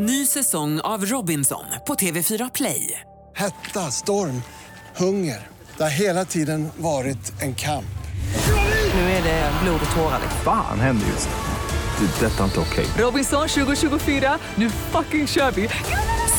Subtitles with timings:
[0.00, 3.00] Ny säsong av Robinson på TV4 Play.
[3.36, 4.42] Hetta, storm,
[4.96, 5.46] hunger.
[5.76, 7.98] Det har hela tiden varit en kamp.
[8.94, 10.20] Nu är det blod och tårar.
[10.44, 12.06] Fan händer just nu.
[12.06, 12.26] Det.
[12.26, 12.86] är Detta är inte okej.
[12.98, 15.68] Robinson 2024, nu fucking kör vi!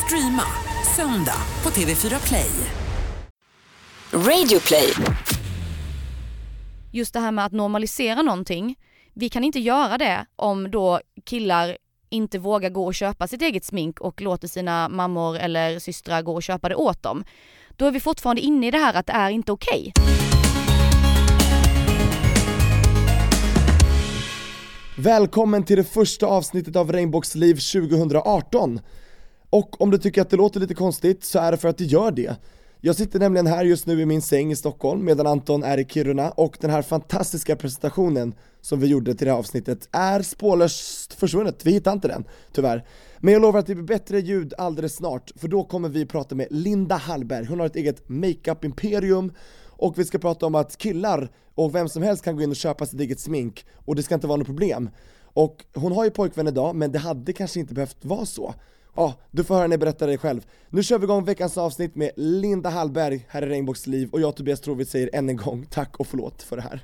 [0.06, 0.44] Streama
[0.96, 2.52] söndag på TV4 Play.
[4.14, 4.94] Radio play.
[6.92, 8.76] just det här med att normalisera någonting,
[9.14, 11.78] vi kan inte göra det om då killar
[12.10, 16.34] inte vågar gå och köpa sitt eget smink och låter sina mammor eller systrar gå
[16.34, 17.24] och köpa det åt dem.
[17.76, 19.94] Då är vi fortfarande inne i det här att det är inte okej.
[24.98, 28.80] Välkommen till det första avsnittet av Rainbows liv 2018!
[29.50, 31.84] Och om du tycker att det låter lite konstigt så är det för att det
[31.84, 32.36] gör det.
[32.82, 35.86] Jag sitter nämligen här just nu i min säng i Stockholm medan Anton är i
[35.86, 41.14] Kiruna och den här fantastiska presentationen som vi gjorde till det här avsnittet är spårlöst
[41.14, 42.86] försvunnet, vi hittar inte den, tyvärr.
[43.18, 46.36] Men jag lovar att det blir bättre ljud alldeles snart, för då kommer vi prata
[46.36, 49.34] med Linda Hallberg, hon har ett eget makeup-imperium
[49.66, 52.56] och vi ska prata om att killar och vem som helst kan gå in och
[52.56, 54.90] köpa sitt eget smink och det ska inte vara något problem.
[55.34, 58.54] Och hon har ju pojkvän idag, men det hade kanske inte behövt vara så.
[59.00, 60.42] Ja, du får höra henne berätta det själv.
[60.70, 64.36] Nu kör vi igång veckans avsnitt med Linda Hallberg här i Regnbågs liv och jag
[64.36, 66.82] Tobias Trovitz säger än en gång tack och förlåt för det här.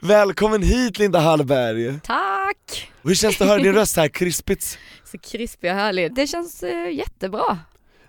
[0.00, 2.00] Välkommen hit Linda Hallberg!
[2.00, 2.90] Tack!
[3.02, 4.78] Hur känns det att höra din röst här krispigt?
[5.04, 6.14] Så krispig och härlig.
[6.14, 7.58] Det känns eh, jättebra.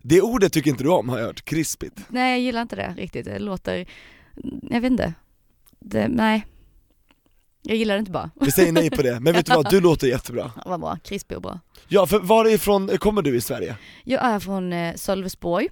[0.01, 1.99] Det ordet tycker inte du om har jag hört, krispigt.
[2.07, 3.85] Nej jag gillar inte det riktigt, det låter,
[4.61, 5.13] jag vet inte.
[5.79, 6.45] Det, nej.
[7.63, 8.29] Jag gillar det inte bara.
[8.41, 10.51] Vi säger nej på det, men vet du vad, du låter jättebra.
[10.55, 11.59] Ja, Vad bra, krispig och bra.
[11.87, 13.75] Ja, för varifrån kommer du i Sverige?
[14.03, 15.69] Jag är från eh, Sölvesborg.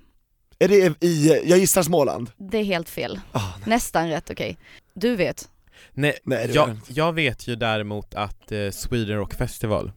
[0.60, 2.32] Är det i, jag gissar Småland?
[2.38, 3.20] Det är helt fel.
[3.34, 3.44] Nej.
[3.66, 4.58] Nästan rätt okej.
[4.94, 5.50] Du vet.
[5.94, 9.92] Nej, Nej, jag, jag vet ju däremot att eh, Sweden Rock Festival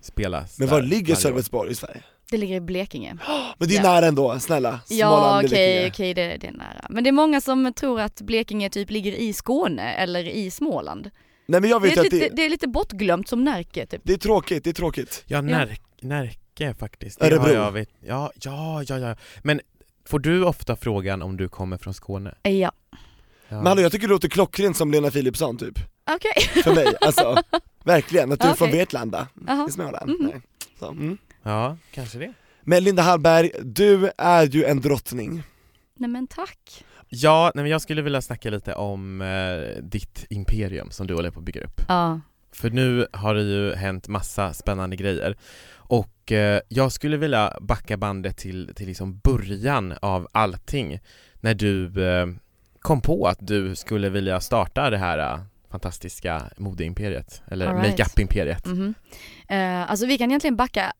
[0.00, 1.14] spelas Men där var ligger.
[1.14, 2.02] Sölvesborg i Sverige?
[2.30, 3.16] Det ligger i Blekinge.
[3.58, 3.92] Men det är Ja.
[3.94, 4.80] nära ändå, snälla.
[4.88, 5.88] Ja Småland, okej, Blekinge.
[5.90, 6.86] okej det, det är nära.
[6.90, 11.10] Men det är många som tror att Blekinge typ ligger i Skåne eller i Småland.
[11.46, 13.86] Nej men jag Det vet är, att lite, det, det är lite bortglömt som Närke
[13.86, 14.00] typ.
[14.04, 15.24] det är tråkigt, det är tråkigt.
[15.26, 17.20] Ja, När, Närke faktiskt.
[17.20, 17.46] Det Örebro.
[17.46, 17.88] har jag vet.
[18.00, 19.16] Ja, ja, ja, ja.
[19.42, 19.60] Men
[20.04, 22.34] får du ofta frågan om du kommer från Skåne?
[22.42, 22.50] Ja.
[22.50, 22.72] Ja.
[23.48, 25.78] Men hallå, jag tycker det låter klockrent som Lena Philipsson typ,
[26.10, 26.62] Okej.
[26.62, 27.42] för mig, alltså
[27.84, 28.78] Verkligen, att du är från Okej.
[28.80, 29.28] Vetlanda,
[29.68, 30.16] i Småland.
[30.20, 30.40] Nej.
[30.78, 31.18] Så, mm.
[31.42, 32.32] ja, kanske det.
[32.62, 35.42] Men Linda Hallberg, du är ju en drottning.
[35.96, 36.84] Nej men tack.
[37.14, 41.30] Ja, nej, men jag skulle vilja snacka lite om eh, ditt imperium som du håller
[41.30, 41.80] på att bygga upp.
[41.88, 42.20] Ja.
[42.52, 45.36] För nu har det ju hänt massa spännande grejer
[45.72, 51.00] och eh, jag skulle vilja backa bandet till, till liksom början av allting
[51.40, 52.26] när du eh,
[52.78, 57.90] kom på att du skulle vilja starta det här eh, fantastiska modeimperiet eller right.
[57.90, 58.66] makeup-imperiet.
[58.66, 58.94] Mhm.
[59.48, 60.92] Eh, alltså vi kan egentligen backa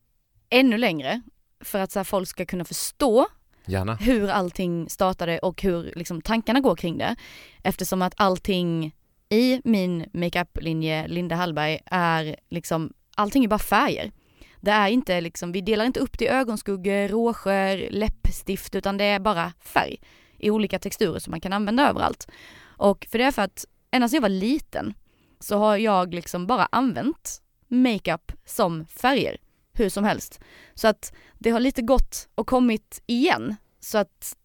[0.50, 1.22] ännu längre
[1.60, 3.26] för att så folk ska kunna förstå
[3.66, 3.94] Gärna.
[3.94, 7.16] hur allting startade och hur liksom, tankarna går kring det.
[7.62, 8.94] Eftersom att allting
[9.28, 14.12] i min makeuplinje Linda Hallberg är liksom, allting är bara färger.
[14.60, 19.04] Det är inte liksom, vi delar inte upp det i ögonskuggor, rouger, läppstift utan det
[19.04, 19.96] är bara färg
[20.38, 22.28] i olika texturer som man kan använda överallt.
[22.62, 24.94] Och för det är för att ända sedan jag var liten
[25.40, 29.36] så har jag liksom bara använt makeup som färger
[29.74, 30.40] hur som helst.
[30.74, 33.56] Så att det har lite gått och kommit igen.
[33.80, 34.36] Så att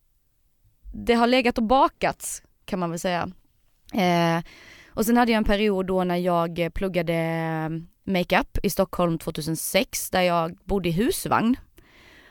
[0.93, 3.31] det har legat och bakats kan man väl säga.
[3.93, 4.43] Eh,
[4.87, 7.69] och sen hade jag en period då när jag pluggade eh,
[8.13, 11.55] makeup i Stockholm 2006 där jag bodde i husvagn.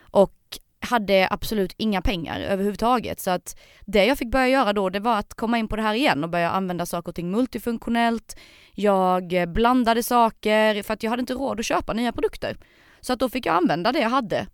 [0.00, 0.34] Och
[0.80, 5.18] hade absolut inga pengar överhuvudtaget så att det jag fick börja göra då det var
[5.18, 8.36] att komma in på det här igen och börja använda saker och ting multifunktionellt.
[8.74, 12.56] Jag eh, blandade saker för att jag hade inte råd att köpa nya produkter.
[13.00, 14.46] Så att då fick jag använda det jag hade.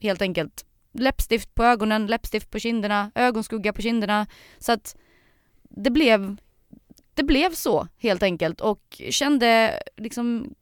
[0.00, 0.64] Helt enkelt.
[0.92, 4.26] Läppstift på ögonen, läppstift på kinderna, ögonskugga på kinderna.
[4.58, 4.96] Så att
[5.62, 6.36] det blev,
[7.14, 10.54] det blev så helt enkelt och kände liksom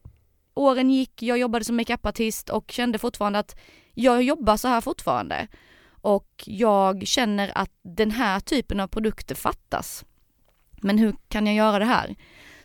[0.55, 3.57] åren gick, jag jobbade som makeupartist och kände fortfarande att
[3.95, 5.49] jag jobbar så här fortfarande.
[5.91, 10.05] Och jag känner att den här typen av produkter fattas.
[10.83, 12.15] Men hur kan jag göra det här?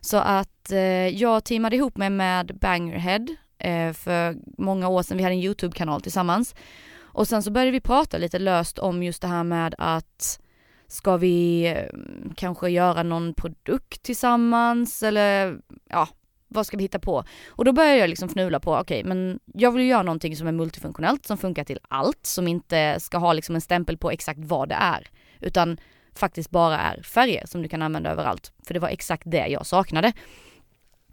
[0.01, 3.25] Så att eh, jag teamade ihop mig med Bangerhead
[3.59, 5.17] eh, för många år sedan.
[5.17, 6.55] Vi hade en YouTube-kanal tillsammans.
[6.99, 10.39] Och sen så började vi prata lite löst om just det här med att
[10.87, 11.99] ska vi eh,
[12.35, 15.57] kanske göra någon produkt tillsammans eller
[15.89, 16.07] ja,
[16.47, 17.23] vad ska vi hitta på?
[17.47, 20.51] Och då började jag liksom fnula på, okej men jag vill göra någonting som är
[20.51, 24.69] multifunktionellt, som funkar till allt, som inte ska ha liksom en stämpel på exakt vad
[24.69, 25.07] det är.
[25.39, 25.77] Utan
[26.13, 28.51] faktiskt bara är färger som du kan använda överallt.
[28.67, 30.13] För det var exakt det jag saknade.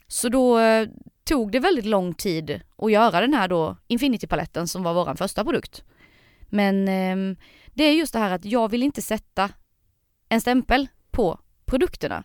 [0.08, 0.88] Så då eh,
[1.24, 5.44] tog det väldigt lång tid att göra den här då Infinity-paletten som var vår första
[5.44, 5.84] produkt.
[6.40, 7.36] Men eh,
[7.74, 9.50] det är just det här att jag vill inte sätta
[10.28, 12.24] en stämpel på produkterna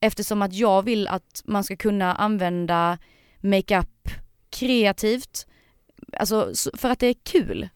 [0.00, 2.98] eftersom att jag vill att man ska kunna använda
[3.40, 4.08] makeup
[4.50, 5.46] kreativt,
[6.12, 7.68] alltså för att det är kul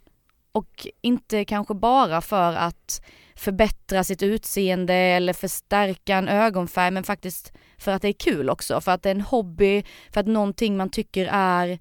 [0.53, 3.05] och inte kanske bara för att
[3.37, 8.81] förbättra sitt utseende eller förstärka en ögonfärg men faktiskt för att det är kul också,
[8.81, 11.79] för att det är en hobby, för att någonting man tycker är,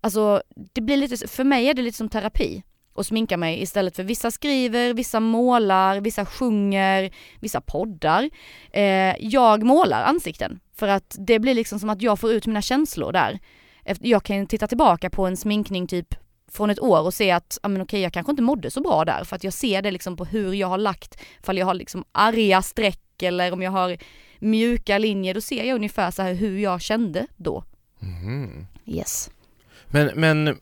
[0.00, 0.42] alltså
[0.72, 2.62] det blir lite, för mig är det lite som terapi
[2.96, 8.30] och sminka mig istället för vissa skriver, vissa målar, vissa sjunger, vissa poddar.
[8.72, 12.62] Eh, jag målar ansikten för att det blir liksom som att jag får ut mina
[12.62, 13.38] känslor där.
[14.00, 16.14] Jag kan titta tillbaka på en sminkning typ
[16.52, 19.04] från ett år och se att, ja men okej jag kanske inte mådde så bra
[19.04, 21.74] där för att jag ser det liksom på hur jag har lagt, ifall jag har
[21.74, 23.96] liksom arga streck eller om jag har
[24.38, 27.64] mjuka linjer, då ser jag ungefär så här hur jag kände då.
[27.98, 28.66] Mhm.
[28.86, 29.30] Yes.
[29.86, 30.58] Men, men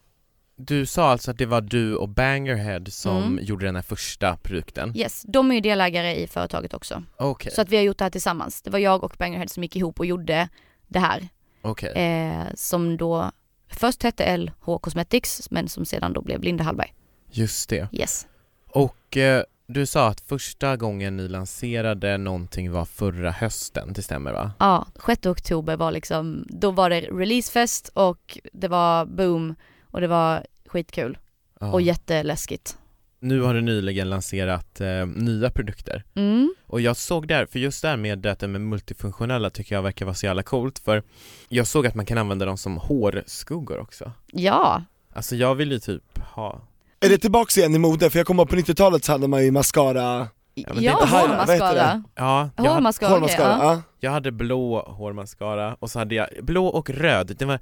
[0.57, 3.45] du sa alltså att det var du och Bangerhead som Mm.
[3.45, 4.93] gjorde den här första produkten?
[4.97, 7.03] Yes, de är ju delägare i företaget också.
[7.17, 8.63] Okej, Så att vi har gjort det här tillsammans.
[8.63, 10.49] Det var jag och Bangerhead som gick ihop och gjorde
[10.89, 11.29] det här.
[11.63, 11.93] okej.
[11.93, 13.31] Eh, som då
[13.77, 16.95] först hette LH Cosmetics men som sedan då blev Linda Hallberg.
[17.31, 17.89] Just det.
[17.93, 18.27] Yes.
[18.69, 24.33] Och eh, du sa att första gången ni lanserade någonting var förra hösten, det stämmer
[24.33, 24.53] va?
[24.59, 29.55] Ja, 6 oktober var liksom, då var det releasefest och det var boom
[29.91, 31.19] och det var skitkul
[31.61, 31.73] Ja.
[31.73, 32.79] och jätteläskigt.
[33.25, 36.55] Nu har du nyligen lanserat eh, nya produkter Mm.
[36.67, 40.15] och jag såg där, för just där med det med multifunktionella tycker jag verkar vara
[40.15, 41.03] så jävla coolt för
[41.49, 44.13] jag såg att man kan använda dem som hårskuggor också.
[44.33, 44.83] Ja,
[45.15, 46.61] Alltså jag vill ju typ ha
[47.01, 48.11] Är det tillbaks igen i mode?
[48.11, 52.03] För jag kommer på 90-talet så hade man ju mascara, ja, det här, heter hårmascara.
[52.15, 53.73] Ja, jag, hade, Hårmascara, hårmascara, okej, ja.
[53.75, 53.83] ja.
[54.01, 57.59] jag hade blå hårmascara och så hade jag blå och röd, det var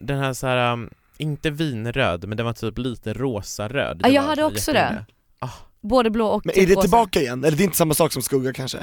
[0.00, 0.90] den här så här, um,
[1.22, 5.04] inte vinröd men den var typ lite rosa-röd Ja, Det jag hade så också jätteinne.
[5.80, 6.80] Både blå och Men är det rosa.
[6.80, 7.44] tillbaka igen?
[7.44, 8.78] Eller det är inte samma sak som skugga kanske?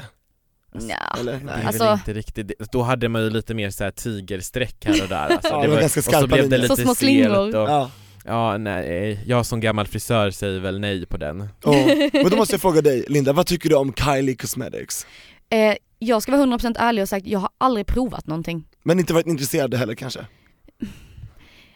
[0.74, 0.96] Nja.
[1.20, 1.32] Eller?
[1.32, 1.54] Det Nej.
[1.62, 2.54] är Alltså- väl inte riktigt, det.
[2.72, 5.48] då hade man ju lite mer så här tigerstreck här och där alltså.
[5.48, 7.36] Ja, det var ganska Och så skarpa blev det lite Så små slingor.
[7.56, 7.90] och, Ja.
[8.24, 11.74] Ja, nej, jag som gammal frisör säger väl nej på den Och,
[12.12, 15.06] men då måste jag fråga dig, Linda, vad tycker du om Kylie Cosmetics?
[15.52, 18.68] Eh, jag ska vara 100% ärlig och sagt, jag har aldrig provat någonting.
[18.82, 20.26] Men inte varit intresserad heller kanske?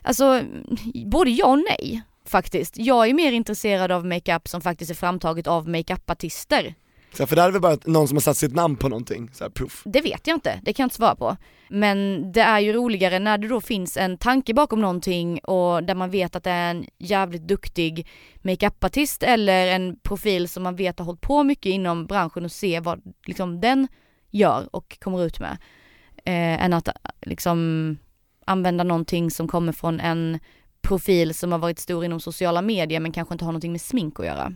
[0.05, 0.43] Alltså,
[1.06, 2.79] både ja och nej faktiskt.
[2.79, 6.75] Jag är mer intresserad av makeup som faktiskt är framtaget av makeupartister.
[7.12, 9.31] Så, här, för det är väl bara någon som har satt sitt namn på någonting,
[9.33, 9.83] så här, proof.
[9.85, 11.37] Det vet jag inte, det kan jag inte svara på.
[11.69, 15.95] Men det är ju roligare när det då finns en tanke bakom någonting och där
[15.95, 18.09] man vet att det är en jävligt duktig
[18.43, 22.81] makeupartist eller en profil som man vet har hållit på mycket inom branschen och se
[22.81, 23.89] vad liksom den
[24.31, 25.59] gör och kommer ut med.
[26.25, 26.89] Eh, än att
[27.21, 27.97] liksom
[28.44, 30.38] använda någonting som kommer från en
[30.82, 34.20] profil som har varit stor inom sociala medier men kanske inte har någonting med smink
[34.20, 34.52] att göra.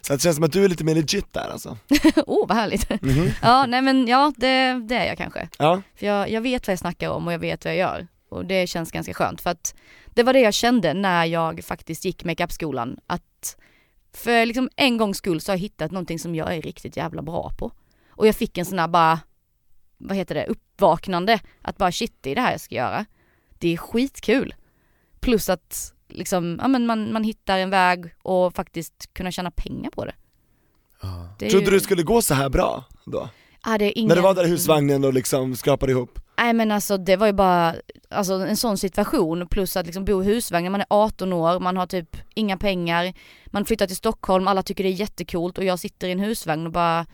[0.00, 1.76] Så det känns som att du är lite mer legit där alltså.
[2.16, 3.02] Åh oh, vad härligt!
[3.02, 3.30] Mhm.
[3.42, 5.48] ja nej men ja det, det är jag kanske.
[5.58, 8.06] Ja, För jag, jag vet vad jag snackar om och jag vet vad jag gör.
[8.28, 9.74] Och det känns ganska skönt för att
[10.14, 12.98] det var det jag kände när jag faktiskt gick makeupskolan.
[13.06, 13.56] Att
[14.12, 17.22] för liksom en gångs skull så har jag hittat någonting som jag är riktigt jävla
[17.22, 17.72] bra på.
[18.10, 19.20] Och jag fick en sån här bara,
[19.98, 21.40] vad heter det, uppvaknande.
[21.62, 23.04] Att bara shit det är det här jag ska göra.
[23.58, 24.54] Det är skitkul.
[25.20, 29.90] Plus att liksom, ja men man, man hittar en väg och faktiskt kunna tjäna pengar
[29.90, 30.14] på det.
[31.02, 31.28] Ja.
[31.38, 33.28] det trodde ju- du skulle gå så här bra då?
[33.64, 34.08] Ja, det ingen...
[34.08, 36.18] När du var där i husvagnen och liksom skrapade ihop?
[36.38, 37.74] Nej men alltså det var ju bara,
[38.08, 41.76] alltså en sån situation plus att liksom bo i husvagn man är 18 år, man
[41.76, 43.14] har typ inga pengar,
[43.46, 46.66] man flyttar till Stockholm, alla tycker det är jättekult och jag sitter i en husvagn
[46.66, 47.06] och bara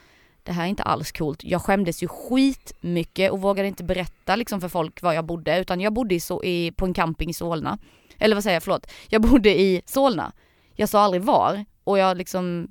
[0.45, 1.45] det här är inte alls coolt.
[1.45, 5.81] Jag skämdes ju skitmycket och vågade inte berätta liksom för folk var jag bodde utan
[5.81, 7.79] jag bodde i, så, i, på en camping i Solna.
[8.19, 8.87] Eller vad säger jag, förlåt.
[9.09, 10.33] Jag bodde i Solna.
[10.77, 12.69] Jag sa aldrig var och jag liksom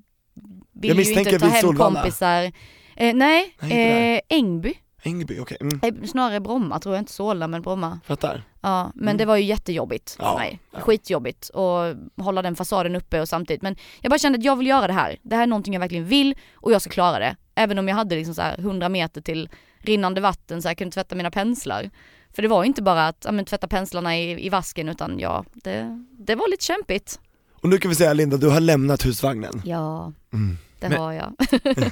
[0.73, 2.01] ville ju inte ta hem Solvalla.
[2.01, 2.51] kompisar.
[2.95, 4.73] Eh, nej, Nej, eh, Ängby.
[5.03, 7.99] Ängby, okej, mm, Eh, Snarare Bromma tror jag, inte Solna men Bromma.
[8.05, 8.43] fattar.
[8.61, 9.17] Ja, men Mm.
[9.17, 10.59] det var ju jättejobbigt för Ja, mig.
[10.71, 10.79] ja.
[10.79, 13.61] Skitjobbigt att hålla den fasaden uppe och samtidigt.
[13.61, 15.17] Men jag bara kände att jag vill göra det här.
[15.21, 17.35] Det här är någonting jag verkligen vill och jag ska klara det.
[17.55, 20.91] Även om jag hade liksom så här 100 meter till rinnande vatten så jag kunde
[20.93, 21.89] tvätta mina penslar.
[22.35, 25.19] För det var ju inte bara att ja, men, tvätta penslarna i, i vasken utan
[25.19, 27.19] ja, det, det var lite kämpigt.
[27.61, 29.61] Och nu kan vi säga Linda, du har lämnat husvagnen.
[29.65, 30.57] Ja, Mm.
[30.79, 31.33] det Men- har jag.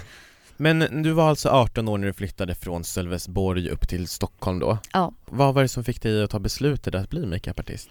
[0.62, 4.78] Men du var alltså 18 år när du flyttade från Sölvesborg upp till Stockholm då?
[4.94, 5.14] Ja.
[5.26, 7.90] Vad var det som fick dig att ta beslutet att bli makeupartist?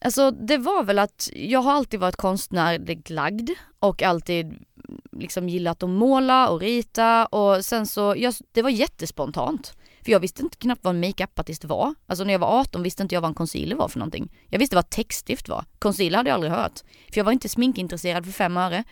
[0.00, 4.64] Alltså det var väl att jag har alltid varit konstnärligt lagd och alltid
[5.12, 9.74] liksom gillat att måla och rita och sen så, jag, det var jättespontant.
[10.04, 11.94] För jag visste inte knappt vad en makeup-artist var.
[12.06, 14.32] Alltså när jag var 18 visste inte jag vad en concealer var för någonting.
[14.48, 15.64] Jag visste vad textstift var.
[15.78, 16.80] Concealer hade jag aldrig hört.
[17.12, 18.84] För jag var inte sminkintresserad för fem öre.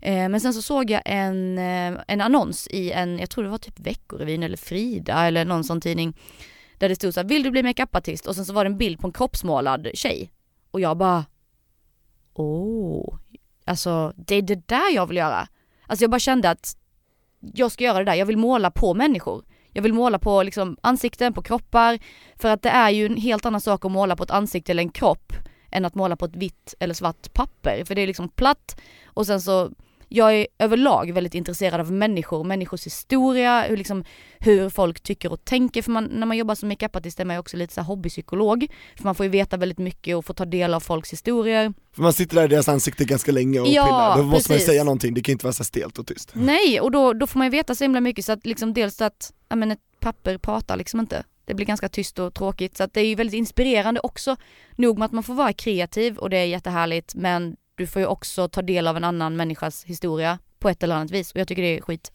[0.00, 3.50] Eh, men sen så såg jag en, eh, en annons i en, jag tror det
[3.50, 6.16] var typ Veckorevyn eller Frida eller någon sån tidning.
[6.78, 8.26] Där det stod så här, vill du bli makeupartist?
[8.26, 10.32] Och sen så var det en bild på en kroppsmålad tjej.
[10.70, 11.24] Och jag bara,
[12.34, 13.18] åh,
[13.64, 15.48] alltså det är det där jag vill göra.
[15.86, 16.76] Alltså jag bara kände att
[17.40, 19.44] jag ska göra det där, jag vill måla på människor.
[19.72, 21.98] Jag vill måla på liksom ansikten, på kroppar.
[22.36, 24.82] För att det är ju en helt annan sak att måla på ett ansikte eller
[24.82, 25.32] en kropp
[25.70, 27.84] än att måla på ett vitt eller svart papper.
[27.84, 29.70] För det är liksom platt och sen så
[30.08, 34.04] jag är överlag väldigt intresserad av människor, människors historia, hur, liksom,
[34.38, 35.82] hur folk tycker och tänker.
[35.82, 38.66] För man, när man jobbar som makeupartist är man ju också lite så hobbypsykolog.
[38.96, 41.72] För man får ju veta väldigt mycket och få ta del av folks historier.
[41.94, 44.54] För man sitter där i deras ansikte ganska länge och Ja, pillar, då måste man
[44.54, 44.66] ju precis.
[44.66, 46.30] säga någonting, det kan inte vara så stelt och tyst.
[46.32, 49.00] Nej, och då, då får man ju veta så himla mycket så att liksom dels
[49.00, 51.24] att, ja men ett papper pratar liksom inte.
[51.44, 54.36] Det blir ganska tyst och tråkigt så att det är ju väldigt inspirerande också.
[54.76, 58.06] Nog med att man får vara kreativ och det är jättehärligt men du får ju
[58.06, 61.48] också ta del av en annan människas historia på ett eller annat vis och jag
[61.48, 62.12] tycker det är skit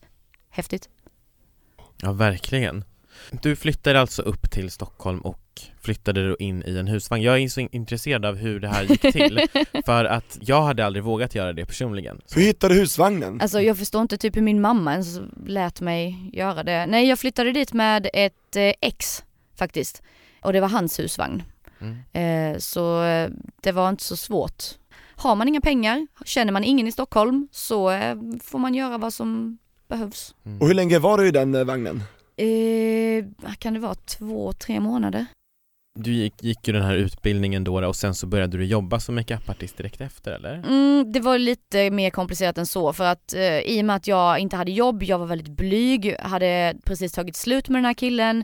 [0.50, 0.90] häftigt.
[2.02, 2.84] Ja, verkligen.
[3.42, 5.40] Du flyttade alltså upp till Stockholm och
[5.82, 7.24] flyttade då in i en husvagn.
[7.24, 9.48] Jag är så intresserad av hur det här gick till,
[9.86, 12.22] för att jag hade aldrig vågat göra det personligen.
[12.36, 13.42] Hur hittade du husvagnen?
[13.42, 16.86] Alltså jag förstår inte typ hur min mamma ens lät mig göra det.
[16.86, 19.24] Nej jag flyttade dit med ett eh, ex
[19.56, 20.04] faktiskt.
[20.42, 21.44] Och det var hans husvagn.
[21.82, 22.54] Mm.
[22.54, 23.30] Eh, så eh,
[23.62, 24.64] det var inte så svårt.
[25.24, 29.14] Har man inga pengar, känner man ingen i Stockholm så eh, får man göra vad
[29.14, 30.36] som behövs.
[30.46, 30.62] Mm.
[30.62, 32.04] Och hur länge var du i den eh, vagnen?
[32.36, 35.26] Eh, kan det vara, två, tre månader?
[36.00, 39.16] Du gick, gick ju den här utbildningen då och sen så började du jobba som
[39.16, 40.54] makeupartist direkt efter eller?
[40.54, 44.08] Mm, det var lite mer komplicerat än så för att eh, i och med att
[44.08, 47.94] jag inte hade jobb, jag var väldigt blyg, hade precis tagit slut med den här
[47.94, 48.44] killen,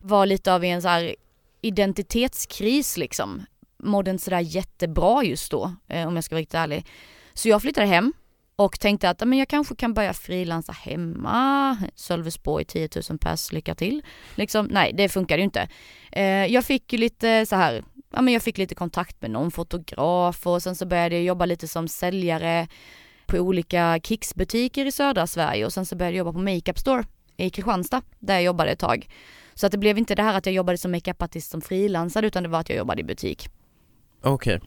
[0.00, 1.16] var lite av en så här
[1.60, 3.46] identitetskris liksom.
[3.82, 6.86] Mådde inte sådär jättebra just då, eh, om jag ska vara riktigt ärlig.
[7.34, 8.12] Så jag flyttade hem
[8.56, 13.74] och tänkte att men jag kanske kan börja frilansa hemma, Sölvesborg 10 000 pers, lycka
[13.74, 14.02] till.
[14.34, 15.68] Liksom, nej det funkade ju inte.
[16.12, 17.82] Eh, jag fick ju lite så här
[18.12, 21.44] ja men jag fick lite kontakt med någon fotograf och sen så började jag jobba
[21.44, 22.68] lite som säljare
[23.26, 27.04] på olika Kicks-butiker i södra Sverige och sen så började jag jobba på Makeup Store
[27.36, 29.08] i Kristianstad där jag jobbade ett tag.
[29.54, 32.42] Så att det blev inte det här att jag jobbade som makeupartist som frilansare utan
[32.42, 33.48] det var att jag jobbade i butik.
[34.22, 34.60] Okej.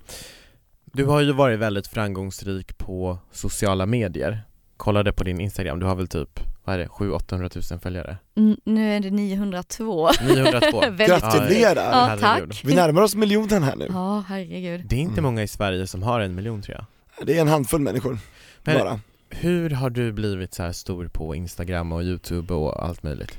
[0.86, 4.42] Du har ju varit väldigt framgångsrik på sociala medier.
[4.78, 8.18] Kollade på din Instagram, du har väl typ, vad är det, 700-800 000 följare?
[8.36, 10.10] Mm, nu är det 902.
[10.28, 10.80] 902?
[10.82, 11.92] Väldigt- Gratulerar!
[11.92, 12.50] Ja, herregud.
[12.52, 12.62] tack.
[12.66, 13.88] Vi närmar oss miljonen här nu.
[13.90, 14.82] Ja, herregud.
[14.86, 15.24] Det är inte Mm.
[15.24, 16.86] många i Sverige som har en miljon tror jag.
[17.28, 18.18] Det är en handfull människor,
[18.64, 19.00] Men- bara.
[19.30, 23.38] Hur har du blivit så här stor på Instagram och Youtube och allt möjligt?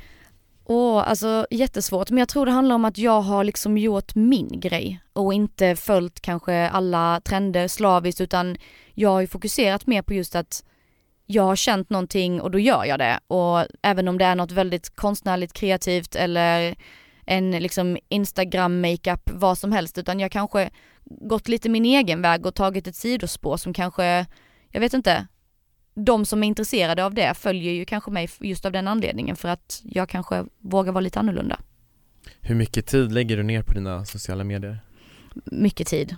[0.67, 2.11] Åh, alltså jättesvårt.
[2.11, 5.77] Men jag tror det handlar om att jag har liksom gjort min grej och inte
[5.77, 8.57] följt kanske alla trender slaviskt utan
[8.95, 10.65] jag har ju fokuserat mer på just att
[11.27, 13.21] jag har känt någonting och då gör jag det.
[13.27, 16.75] Och även om det är något väldigt konstnärligt kreativt eller
[17.27, 20.71] en liksom Instagram makeup, vad som helst, utan jag kanske
[21.05, 24.27] gått lite min egen väg och tagit ett sidospår som kanske,
[24.71, 25.27] jag vet inte,
[25.95, 29.49] de som är intresserade av det följer ju kanske mig just av den anledningen för
[29.49, 31.61] att jag kanske vågar vara lite annorlunda.
[32.41, 34.79] Hur mycket tid lägger du ner på dina sociala medier?
[35.45, 36.17] Mycket tid.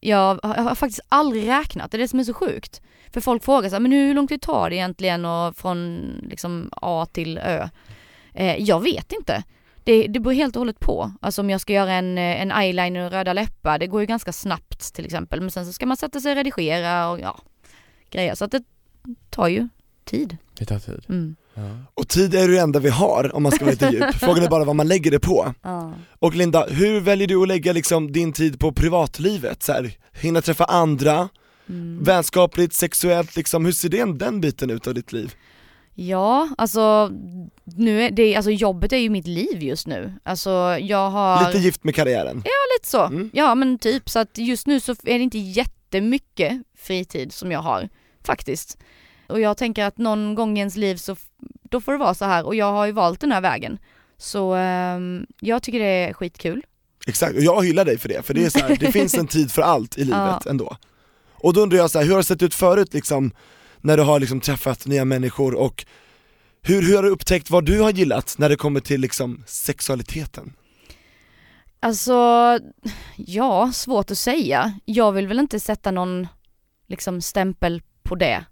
[0.00, 2.82] Jag har, faktiskt aldrig räknat, det är det som är så sjukt.
[3.12, 6.68] För folk frågar så här, men hur lång tid tar det egentligen och från liksom
[6.72, 7.68] A till Ö?
[8.34, 9.42] Eh, jag vet inte.
[9.84, 11.12] Det, det beror helt och hållet på.
[11.20, 14.06] Alltså om jag ska göra en, eh, en eyeliner och röda läppar, det går ju
[14.06, 15.40] ganska snabbt till exempel.
[15.40, 17.40] Men sen så ska man sätta sig och redigera och ja,
[18.10, 18.34] grejer.
[18.34, 18.62] Så att det
[19.30, 19.68] tar ju
[20.04, 20.36] tid.
[20.58, 21.04] Det tar tid.
[21.08, 21.36] Mm.
[21.54, 21.62] Ja.
[21.94, 24.48] Och tid är det enda vi har om man ska vara lite djup, frågan är
[24.48, 25.54] bara vad man lägger det på.
[25.62, 25.92] Ja.
[26.18, 29.62] Och Linda, hur väljer du att lägga liksom din tid på privatlivet?
[29.62, 31.28] Så här, hinna träffa andra,
[31.68, 32.02] Mm.
[32.04, 35.34] vänskapligt, sexuellt liksom, hur ser den, den biten ut av ditt liv?
[35.94, 37.10] Ja, alltså
[37.64, 40.12] nu är det, alltså jobbet är ju mitt liv just nu.
[40.22, 42.36] Alltså jag har Lite gift med karriären?
[42.36, 43.04] lite så.
[43.04, 43.30] Mm.
[43.32, 47.60] Ja men typ så att just nu så är det inte jättemycket fritid som jag
[47.60, 47.88] har
[48.26, 48.78] faktiskt.
[49.26, 51.16] Och jag tänker att någon gång i ens liv så
[51.62, 53.78] då får det vara så här och jag har ju valt den här vägen.
[54.18, 56.62] Så ehm, jag tycker det är skitkul.
[57.06, 59.26] Exakt, och jag hyllar dig för det, för det är så här, det finns en
[59.26, 60.76] tid för allt i livet ändå.
[61.32, 63.30] Och då undrar jag så här, hur har det sett ut förut liksom,
[63.80, 65.86] när du har liksom träffat nya människor och
[66.62, 70.52] hur, hur har du upptäckt vad du har gillat när det kommer till liksom sexualiteten?
[71.80, 72.58] Alltså,
[73.16, 74.78] ja, svårt att säga.
[74.84, 76.28] Jag vill väl inte sätta någon
[76.88, 78.44] liksom stämpel på det.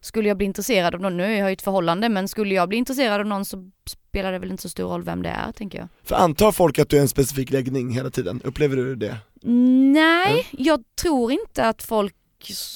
[0.00, 2.68] Skulle jag bli intresserad av någon, nu är jag i ett förhållande, men skulle jag
[2.68, 5.52] bli intresserad av någon så spelar det väl inte så stor roll vem det är,
[5.52, 5.88] tänker jag.
[6.02, 8.40] För antar folk att du är en specifik läggning hela tiden?
[8.44, 9.16] Upplever du det?
[9.92, 12.14] Nej, jag tror inte att folk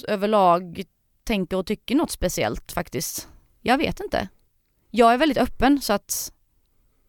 [0.08, 0.82] överlag
[1.24, 3.28] tänker och tycker något speciellt faktiskt.
[3.62, 4.28] Jag vet inte.
[4.90, 6.32] Jag är väldigt öppen så att,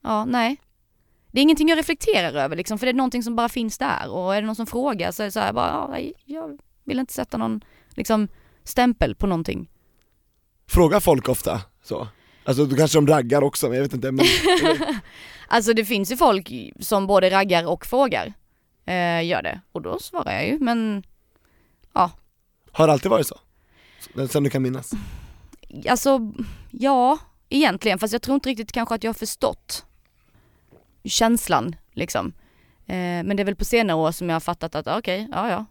[0.02, 0.58] ja, nej.
[1.32, 4.10] Det är ingenting jag reflekterar över liksom, för det är någonting som bara finns där
[4.10, 7.00] och är det någon som frågar så är det så här, bara, ja, jag vill
[7.00, 8.28] inte sätta någon liksom
[8.68, 9.70] stämpel på någonting.
[10.70, 12.08] Frågar folk ofta så?
[12.44, 14.26] Alltså då kanske de raggar också, men jag vet inte men,
[15.48, 18.34] Alltså det finns ju folk som både raggar och frågar,
[18.86, 19.62] eh, gör det.
[19.72, 21.04] Och då svarar jag ju, men
[22.72, 23.40] Har det alltid varit så?
[24.30, 24.92] Sen du kan minnas?
[25.90, 26.20] Alltså,
[26.72, 27.18] ja,
[27.50, 28.00] egentligen.
[28.00, 29.86] Fast jag tror inte riktigt kanske att jag har förstått
[31.04, 32.34] känslan liksom.
[32.86, 35.50] Eh, men det är väl på senare år som jag har fattat att okej, ja
[35.50, 35.66] ja.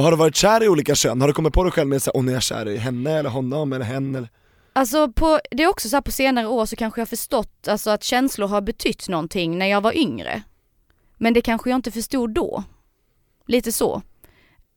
[0.00, 1.20] Men har du varit kär i olika kön?
[1.20, 3.18] Har du kommit på dig själv med att åh nu är jag kär i henne
[3.18, 4.28] eller honom eller hen eller?
[4.72, 8.04] Alltså på, det är också så på senare år så kanske jag förstått alltså att
[8.04, 10.42] känslor har betytt någonting när jag var yngre.
[11.18, 12.64] Men det kanske jag inte förstod då.
[13.46, 14.02] Lite så.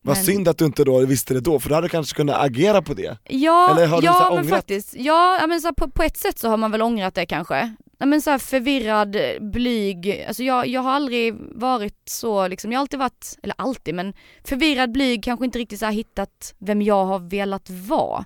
[0.02, 2.42] Vad Men- synd att du inte då visste det då, för du hade kanske kunnat
[2.42, 3.18] agera på det.
[3.24, 4.50] Ja, Eller har du så ja här men ångrat?
[4.50, 4.94] faktiskt.
[4.96, 7.76] Ja, men så på, på ett sätt så har man väl ångrat det kanske.
[7.98, 12.80] Ja, men så här förvirrad, blyg, alltså jag, jag har aldrig varit så liksom, jag
[12.80, 16.82] har alltid varit, eller alltid men förvirrad, blyg, kanske inte riktigt så här hittat vem
[16.82, 18.26] jag har velat vara.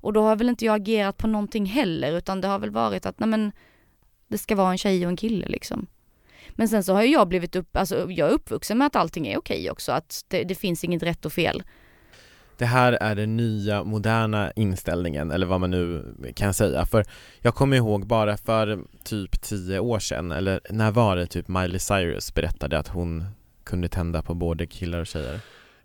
[0.00, 3.06] Och då har väl inte jag agerat på någonting heller utan det har väl varit
[3.06, 3.52] att nej men
[4.28, 5.86] det ska vara en tjej och en kille liksom.
[6.50, 9.26] Men sen så har ju jag blivit upp, alltså jag är uppvuxen med att allting
[9.26, 11.62] är okej också, att det, det finns inget rätt och fel.
[12.58, 16.86] Det här är den nya moderna inställningen, eller vad man nu kan säga.
[16.86, 17.04] För
[17.40, 21.78] jag kommer ihåg bara för typ tio år sedan, eller när var det typ Miley
[21.78, 23.24] Cyrus berättade att hon
[23.64, 25.40] kunde tända på både killar och tjejer.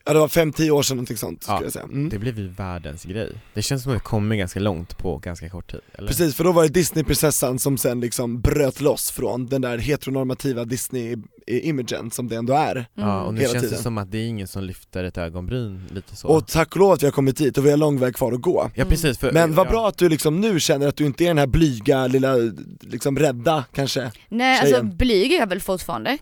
[0.06, 1.86] Ja det var 5-10 år sedan någonting sånt, skulle Ja, jag säga.
[1.86, 2.10] Mm.
[2.10, 3.32] Det blev ju världens grej.
[3.54, 6.08] Det känns som att det kommer ganska långt på ganska kort tid, eller?
[6.08, 10.66] Precis, för då var det Disneyprinsessan som sen liksom bröt loss från den där heteronormativa
[10.66, 12.86] Disney-imagen som det ändå är.
[12.94, 13.78] Ja, och nu hela känns tiden.
[13.78, 16.28] det som att det är ingen som lyfter ett ögonbryn lite så.
[16.28, 18.32] Och tack och lov att vi har kommit dit och vi har lång väg kvar
[18.32, 18.72] att gå.
[18.76, 19.72] ja precis, för, Men vad ja.
[19.72, 22.36] bra att du liksom nu känner att du inte är den här blyga, lilla,
[22.80, 24.12] liksom rädda kanske.
[24.30, 24.98] Nej, alltså tjejen.
[24.98, 26.18] blyg är jag väl fortfarande.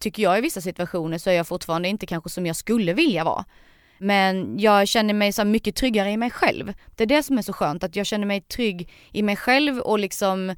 [0.00, 3.24] Tycker jag i vissa situationer så är jag fortfarande inte kanske som jag skulle vilja
[3.24, 3.44] vara.
[3.98, 6.72] Men jag känner mig så mycket tryggare i mig själv.
[6.96, 9.78] Det är det som är så skönt, att jag känner mig trygg i mig själv
[9.78, 10.56] och liksom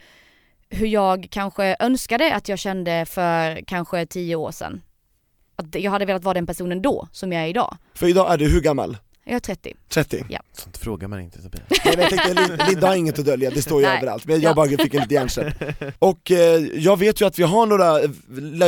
[0.68, 4.83] hur jag kanske önskade att jag kände för kanske tio år sedan.
[5.57, 7.76] Att jag hade velat vara den personen då, som jag är idag.
[7.94, 8.96] För idag är du hur gammal?
[9.24, 9.74] Jag är 30.
[9.88, 10.24] 30?
[10.52, 11.62] Sånt frågar man inte Tobias.
[11.85, 13.96] Nej, jag tänkte, Lin- Linda har inget att dölja, det står ju Nej.
[13.96, 14.54] överallt, men jag Ja.
[14.54, 15.54] bara fick en lite hjärnsläpp.
[15.98, 18.11] Och eh, jag vet ju att vi har några eh,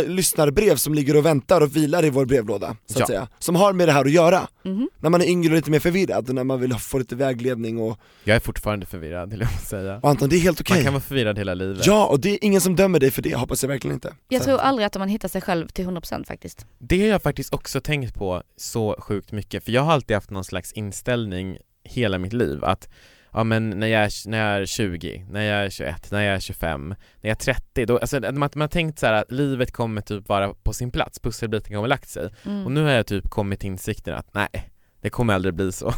[0.09, 3.07] lyssnarbrev som ligger och väntar och vilar i vår brevlåda, så att Ja.
[3.07, 4.49] säga, som har med det här att göra.
[4.63, 4.89] Mhm.
[4.99, 7.99] När man är yngre och lite mer förvirrad, när man vill få lite vägledning och,
[8.25, 9.97] Jag är fortfarande förvirrad, vill jag säga.
[10.03, 10.77] och Anton det är helt okej.
[10.77, 11.87] Man kan vara förvirrad hela livet.
[11.87, 14.15] Ja, och det är ingen som dömer dig för det, hoppas jag verkligen inte.
[14.29, 16.67] Jag Så- tror aldrig att man hittar sig själv till 100% faktiskt.
[16.79, 20.31] Det har jag faktiskt också tänkt på så sjukt mycket, för jag har alltid haft
[20.31, 22.89] någon slags inställning hela mitt liv att
[23.37, 26.35] Ja men när jag, är, när jag är 20, när jag är 21, när jag
[26.35, 29.33] är 25, när jag är 30, då, alltså man, man har tänkt så här att
[29.33, 32.65] livet kommer typ vara på sin plats, pusselbiten kommer lagt sig Mm.
[32.65, 35.95] och nu har jag typ kommit till insikten att nej, det kommer aldrig bli så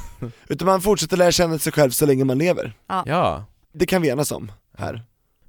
[0.49, 2.73] Utan man fortsätter lära känna sig själv så länge man lever.
[3.07, 5.03] Ja, Det kan vi enas om här.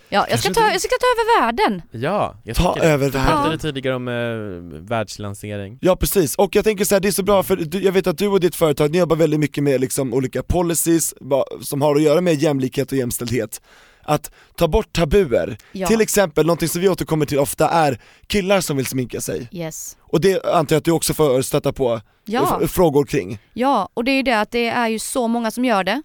[0.09, 1.81] Ja, jag ska, ta, jag ska ta över världen.
[1.91, 3.57] ja, jag Ta tycker över Du pratade Ja.
[3.57, 7.43] tidigare om eh, världslansering Ja precis, och jag tänker så här, det är så bra
[7.43, 10.13] för du, jag vet att du och ditt företag, ni jobbar väldigt mycket med liksom
[10.13, 11.13] olika policies
[11.61, 13.61] som har att göra med jämlikhet och jämställdhet
[14.03, 15.87] Att ta bort tabuer, Ja.
[15.87, 19.97] till exempel någonting som vi återkommer till ofta är killar som vill sminka sig Yes.
[19.99, 22.59] Och det antar jag att du också får stöta på Ja.
[22.63, 25.51] f- frågor kring Ja, och det är ju det att det är ju så många
[25.51, 26.01] som gör det.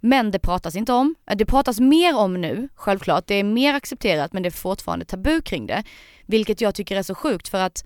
[0.00, 1.14] Men det pratas inte om.
[1.30, 3.26] Eh, det pratas mer om nu, självklart.
[3.26, 5.82] Det är mer accepterat men det är fortfarande tabu kring det.
[6.26, 7.84] Vilket jag tycker är så sjukt för att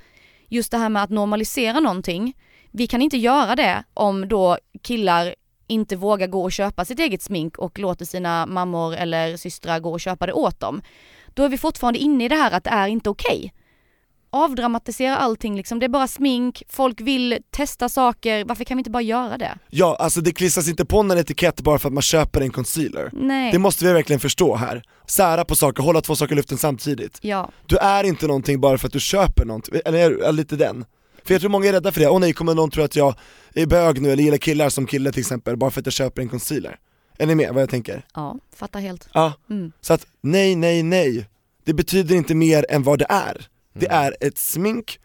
[0.49, 2.37] just det här med att normalisera någonting.
[2.71, 5.35] Vi kan inte göra det om då killar
[5.67, 9.93] inte vågar gå och köpa sitt eget smink och låter sina mammor eller systrar gå
[9.93, 10.83] och köpa det åt dem.
[11.35, 13.53] Då är vi fortfarande inne i det här att det är inte okej.
[14.33, 18.91] Avdramatisera allting liksom, det är bara smink, folk vill testa saker, varför kan vi inte
[18.91, 19.59] bara göra det?
[19.71, 23.11] Ja, alltså det klistras inte på en etikett bara för att man köper en concealer
[23.13, 23.53] Nej.
[23.53, 27.19] Det måste vi verkligen förstå här Sära på saker, hålla två saker i luften samtidigt
[27.23, 30.85] Ja, Du är inte någonting bara för att du köper någonting, eller är, lite den?
[31.25, 33.15] För jag tror många är rädda för det, åh nej kommer någon tro att jag
[33.55, 36.23] är bög nu eller gillar killar som kille till exempel bara för att jag köper
[36.23, 36.79] en concealer
[37.19, 38.05] Är ni med vad jag tänker?
[38.15, 39.09] ja, fattar helt.
[39.15, 39.73] Ja, Mm.
[39.81, 41.29] så att nej, nej, nej
[41.65, 44.05] Det betyder inte mer än vad det är Det Mm.
[44.05, 44.99] är ett smink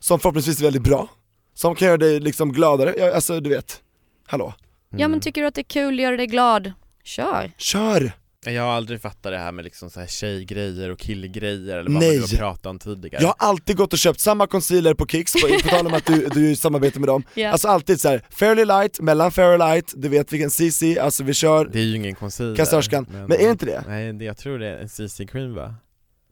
[0.00, 1.08] som förhoppningsvis är väldigt bra,
[1.54, 3.82] som kan göra dig liksom gladare, Ja, alltså du vet,
[4.26, 4.54] hallå,
[4.90, 5.10] Ja Mm.
[5.10, 6.72] men tycker du att det är kul, gör dig glad,
[7.04, 7.52] kör!
[7.58, 8.12] kör!
[8.46, 12.00] Jag har aldrig fattat det här med liksom så här tjejgrejer och killgrejer eller vad
[12.02, 12.18] Nej.
[12.18, 15.40] man pratat om tidigare Jag har alltid gått och köpt samma concealer på Kicks, på,
[15.62, 17.50] på tal om att du, du samarbetar med dem, Ja.
[17.50, 21.24] alltså alltid så här, fairly light, mellan fair och light, du vet vilken CC, alltså
[21.24, 23.84] vi kör, Det är ju ingen concealer kassörskan, men, är det inte det?
[23.88, 25.74] Nej, det, jag tror det är en CC cream va?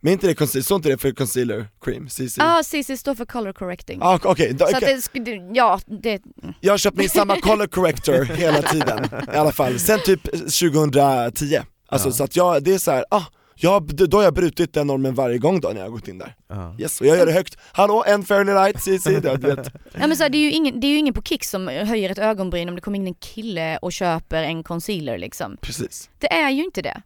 [0.06, 2.36] Men inte det concealer, står inte det för concealer cream, CC?
[2.38, 3.98] Ja, ah, CC står för color correcting.
[4.02, 5.00] Ah, Okej, då- Så att okej.
[5.12, 6.22] det, ja, det,
[6.60, 11.60] jag har köpt min samma color corrector hela tiden, i alla fall, sen typ 2010
[11.88, 12.12] Alltså Ja.
[12.12, 13.22] så att jag, det är så här, ah,
[13.54, 16.18] jag, då har jag brutit den normen varje gång då när jag har gått in
[16.18, 16.76] där Ja.
[16.78, 20.16] Yes, och jag gör det högt, hallå en fairly light CC, du vet ja men
[20.16, 22.18] så här, det, är ju ingen, det är ju ingen på kick som höjer ett
[22.18, 25.56] ögonbryn om det kommer in en kille och köper en concealer liksom.
[25.60, 27.02] Precis Det är ju inte det.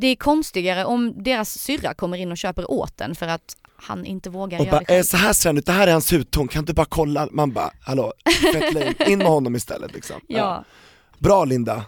[0.00, 4.04] Det är konstigare om deras syrra kommer in och köper åt den för att han
[4.04, 4.98] inte vågar Och göra bara, det själv.
[4.98, 7.28] eh, så här ser han ut, det här är hans hudton, kan du bara kolla?
[7.32, 8.12] Man bara, hallå,
[8.52, 10.64] fett lame, in med honom istället liksom Ja.
[11.18, 11.84] Bra Linda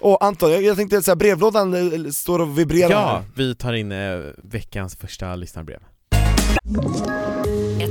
[0.00, 1.74] Och Anton, jag, jag tänkte säga brevlådan
[2.04, 3.24] eh, står och vibrerar Ja, här.
[3.36, 5.80] vi tar in eh, veckans första lyssnarbrev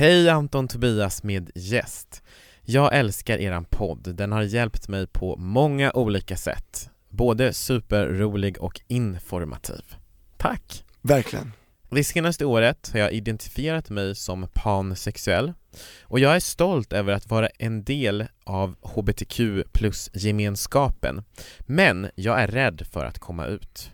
[0.00, 2.22] Hej Anton Tobias med gäst.
[2.62, 6.90] Jag älskar eran podd, den har hjälpt mig på många olika sätt.
[7.08, 9.82] Både superrolig och informativ.
[10.36, 10.84] Tack!
[11.02, 11.52] Verkligen.
[11.90, 15.52] Det senaste året har jag identifierat mig som pansexuell.
[16.02, 19.40] Och jag är stolt över att vara en del av HBTQ
[19.72, 21.22] plus-gemenskapen
[21.60, 23.90] men jag är rädd för att komma ut.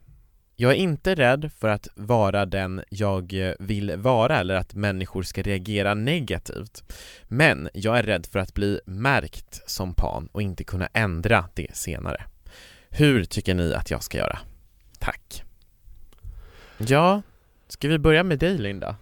[0.59, 5.43] Jag är inte rädd för att vara den jag vill vara eller att människor ska
[5.43, 6.83] reagera negativt
[7.29, 11.77] men jag är rädd för att bli märkt som pan och inte kunna ändra det
[11.77, 12.25] senare.
[12.91, 14.39] Hur tycker ni att jag ska göra?
[14.99, 15.43] Tack!
[16.79, 17.23] Ja,
[17.69, 18.97] Ska vi börja med dig Linda?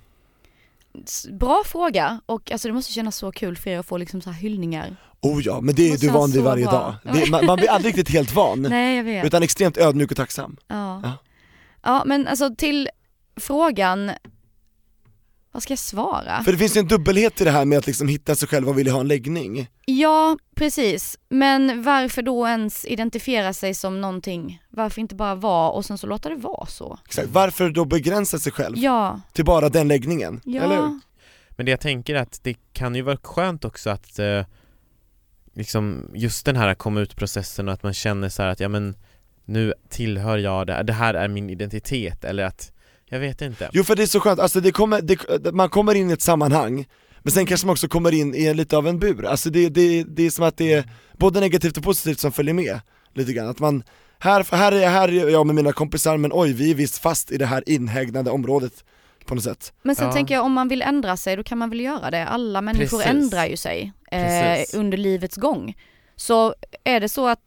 [1.31, 4.31] Bra fråga och alltså det måste kännas så kul för er att få liksom så
[4.31, 4.97] här hyllningar.
[5.21, 6.73] Oh ja, men det är du van vid varje bra.
[6.73, 7.15] dag.
[7.15, 9.25] Det, man, man blir aldrig riktigt helt van, Nej jag vet.
[9.27, 10.57] utan extremt ödmjuk och tacksam.
[10.69, 11.01] Ja.
[11.03, 11.13] Ja.
[11.85, 12.89] Ja men alltså till
[13.37, 14.11] frågan,
[15.53, 16.43] vad ska jag svara?
[16.45, 18.69] För det finns ju en dubbelhet i det här med att liksom hitta sig själv
[18.69, 19.69] och vilja ha en läggning.
[19.87, 21.19] Ja, precis.
[21.29, 24.63] Men varför då ens identifiera sig som någonting?
[24.71, 26.99] Varför inte bara vara och sen så låta det vara så?
[27.07, 27.29] Exakt.
[27.29, 30.41] Varför då begränsa sig själv Ja, till bara den läggningen?
[30.45, 30.63] ja.
[30.63, 31.01] Eller hur?
[31.51, 34.43] Men det jag tänker är att det kan ju vara skönt också att eh,
[35.55, 38.97] liksom just den här komma ut-processen och att man känner så här att ja men
[39.45, 42.73] nu tillhör jag det, det här är min identitet eller att
[43.09, 43.71] jag vet inte.
[43.73, 46.23] Jo för det är så skönt, alltså det kommer, det, man kommer in i ett
[46.23, 46.87] sammanhang
[47.19, 49.69] men sen kanske man också kommer in i en, lite av en bur, alltså det,
[49.69, 50.85] det, det är som att det är
[51.19, 52.81] både negativt och positivt som följer med
[53.15, 53.83] lite grann, att man
[54.19, 56.99] här, här är jag, här är jag med mina kompisar men oj vi är visst
[56.99, 58.85] fast i det här inhägnade området
[59.27, 60.13] på något sätt Men sen Ja.
[60.13, 62.27] tänker jag om man vill ändra sig då kan man väl göra det.
[62.27, 63.07] Alla människor Precis.
[63.15, 65.75] ändrar ju sig eh, under livets gång.
[66.17, 66.55] Så
[66.85, 67.41] är det så att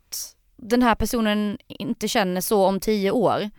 [0.58, 3.50] den här personen inte känner så om tio år,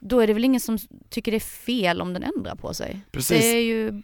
[0.00, 3.00] då är det väl ingen som tycker det är fel om den ändrar på sig.
[3.12, 3.40] Precis.
[3.40, 4.02] Det är ju,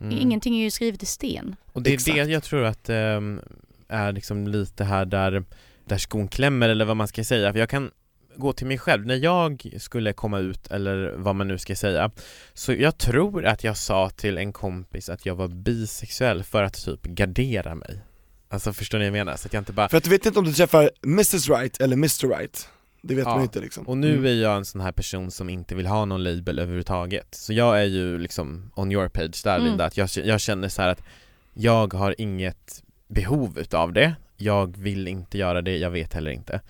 [0.00, 0.18] Mm.
[0.18, 1.56] ingenting är ju skrivet i sten.
[1.72, 2.16] Och det är Exakt.
[2.16, 3.40] det jag tror att ehm,
[3.88, 5.44] är liksom lite här där,
[5.84, 7.90] där skon klämmer eller vad man ska säga, för jag kan
[8.36, 12.10] gå till mig själv, när jag skulle komma ut eller vad man nu ska säga
[12.54, 16.84] Så jag tror att jag sa till en kompis att jag var bisexuell för att
[16.84, 18.00] typ gardera mig
[18.48, 19.36] Alltså förstår ni vad jag menar?
[19.36, 21.80] Så att jag inte bara För att du vet inte om du träffar Mrs Right
[21.80, 22.68] eller Mr Right,
[23.02, 23.34] det vet Ja.
[23.34, 24.24] man inte liksom Och nu Mm.
[24.26, 27.80] är jag en sån här person som inte vill ha någon label överhuvudtaget Så jag
[27.80, 29.68] är ju liksom on your page där Mm.
[29.68, 31.02] Linda, att jag, jag känner så här att
[31.54, 36.60] jag har inget behov utav det Jag vill inte göra det, jag vet heller inte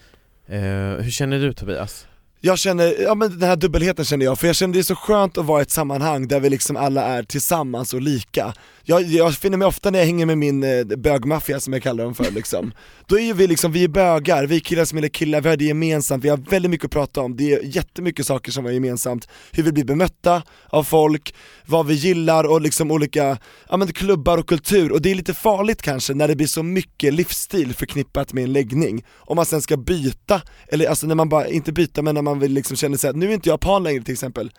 [0.48, 0.60] Eh,
[1.02, 2.06] Hur känner du Tobias?
[2.40, 4.94] Jag känner, ja men den här dubbelheten känner jag, för jag känner det är så
[4.94, 8.54] skönt att vara i ett sammanhang där vi liksom alla är tillsammans och lika
[8.88, 12.05] jag, jag finner mig ofta när jag hänger med min eh, bögmaffia som jag kallar
[12.05, 12.72] dem för liksom.
[13.07, 15.49] Då är ju vi liksom, vi är bögar, vi är killar som gillar killar, vi
[15.49, 18.66] har det gemensamt, vi har väldigt mycket att prata om, det är jättemycket saker som
[18.66, 19.29] är gemensamt.
[19.53, 21.35] Hur vi blir bemötta av folk,
[21.66, 24.92] vad vi gillar och liksom olika, ja men klubbar och kultur.
[24.92, 28.53] Och det är lite farligt kanske när det blir så mycket livsstil förknippat med en
[28.53, 29.05] läggning.
[29.14, 32.38] Om man sen ska byta, eller alltså när man bara, inte byta men när man
[32.38, 34.51] vill liksom känna sig att nu är inte jag pan längre till exempel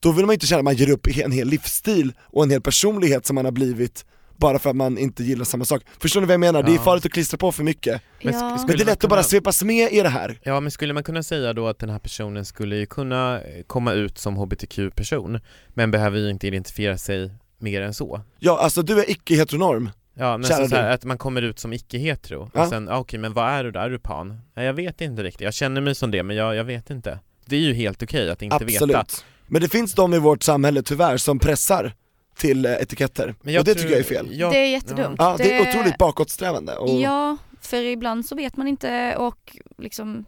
[0.00, 2.60] då vill man inte känna att man ger upp en hel livsstil och en hel
[2.60, 4.04] personlighet som man har blivit
[4.36, 5.82] bara för att man inte gillar samma sak.
[6.00, 6.62] Förstår ni vad jag menar?
[6.62, 6.82] Det är Ja.
[6.82, 8.02] farligt att klistra på för mycket.
[8.22, 8.56] Men Ja.
[8.68, 10.38] Men det är lätt att bara kunna- svepas med i det här.
[10.42, 13.92] Ja men skulle man kunna säga då att den här personen skulle ju kunna komma
[13.92, 18.20] ut som hbtq-person men behöver ju inte identifiera sig mer än så?
[18.38, 19.90] Ja, alltså du är icke-heteronorm.
[20.14, 22.62] Ja men så, så här, att man kommer ut som icke-hetero Ja.
[22.62, 23.80] och sen, ah, okej men vad är du då?
[23.80, 24.40] Är du pan?
[24.56, 27.18] Nej jag vet inte riktigt, jag känner mig som det men jag, jag vet inte
[27.46, 28.96] Det är ju helt okej att inte Absolut.
[28.96, 29.04] veta
[29.48, 31.94] Men det finns de i vårt samhälle tyvärr som pressar
[32.36, 34.26] till eh, etiketter, men och det tror- tycker jag är fel.
[34.30, 35.16] Ja, Det är jättedumt.
[35.18, 36.94] Ja, det är otroligt bakåtsträvande och, ja.
[37.00, 40.24] Ja, för ibland så vet man inte och liksom,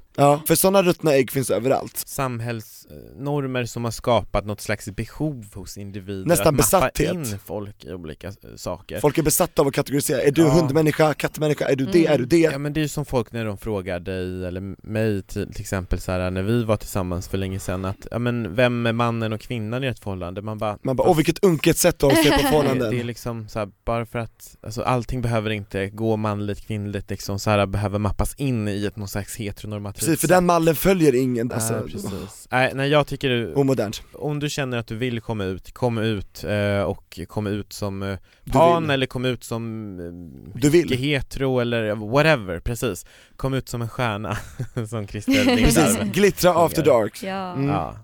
[0.47, 1.97] för sådana ruttna ägg finns överallt.
[2.07, 7.15] samhällsnormer som har skapat något slags behov hos individer Nästan att besatthet.
[7.15, 10.49] in folk i olika eh, saker Folk är besatta av att kategorisera, är du Ja.
[10.51, 12.13] hundmänniska, kattmänniska, är du det, Mm.
[12.15, 12.37] är du det?
[12.39, 15.61] Ja men det är ju som folk när de frågar dig eller mig till, till
[15.61, 18.93] exempel så här när vi var tillsammans för länge sedan att, ja men vem är
[18.93, 20.43] mannen och kvinnan i ett förhållande?
[20.43, 22.91] Man bara Man bara, åh vilket unket sätt att se på det, förhållanden.
[22.91, 27.11] det är liksom så här, bara för att, alltså allting behöver inte gå manligt, kvinnligt
[27.11, 30.75] liksom så här, behöver mappas in i ett någon slags heteronormativt Precis, för den mallen
[30.75, 32.49] följer ingen, alltså, Nej, precis.
[32.51, 34.03] Nej, nej jag tycker du, omodernt.
[34.13, 38.03] om du känner att du vill komma ut, kom ut eh, och kom ut som
[38.03, 38.19] eh,
[38.53, 40.99] pan eller kom ut som eh, Du vill.
[40.99, 44.37] hetero eller whatever, precis Kom ut som en stjärna,
[44.91, 47.23] som Christer Precis, glittra after dark.
[47.23, 47.53] ja.
[47.53, 47.69] Mm.
[47.69, 47.97] Ja,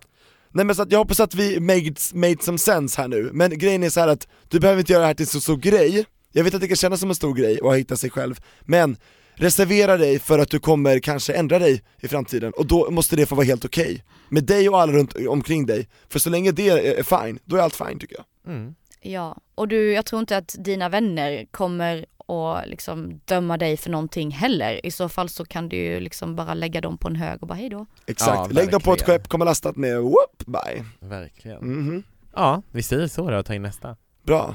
[0.50, 3.58] Nej men så att jag hoppas att vi made, made some sense här nu, men
[3.58, 6.04] grejen är så här att du behöver inte göra det här till så stor grej,
[6.32, 8.96] jag vet att det kan kännas som en stor grej att hitta sig själv, men
[9.36, 13.26] reservera dig för att du kommer kanske ändra dig i framtiden och då måste det
[13.26, 14.04] få vara helt okej.
[14.28, 17.60] Med dig och alla runt omkring dig, för så länge det är fine, då är
[17.60, 18.54] allt fine tycker jag.
[18.54, 18.74] mm.
[19.00, 19.36] ja.
[19.54, 24.30] Och du, jag tror inte att dina vänner kommer att liksom döma dig för någonting
[24.30, 24.86] heller.
[24.86, 27.48] I så fall så kan du ju liksom bara lägga dem på en hög och
[27.48, 27.86] bara hej då.
[28.06, 30.84] Exakt, Ja, lägg dem på ett skepp, kommer lastat med whoop, bye.
[31.00, 32.02] verkligen Mhm.
[32.34, 34.54] Ja, vi säger så då och tar in nästa Bra.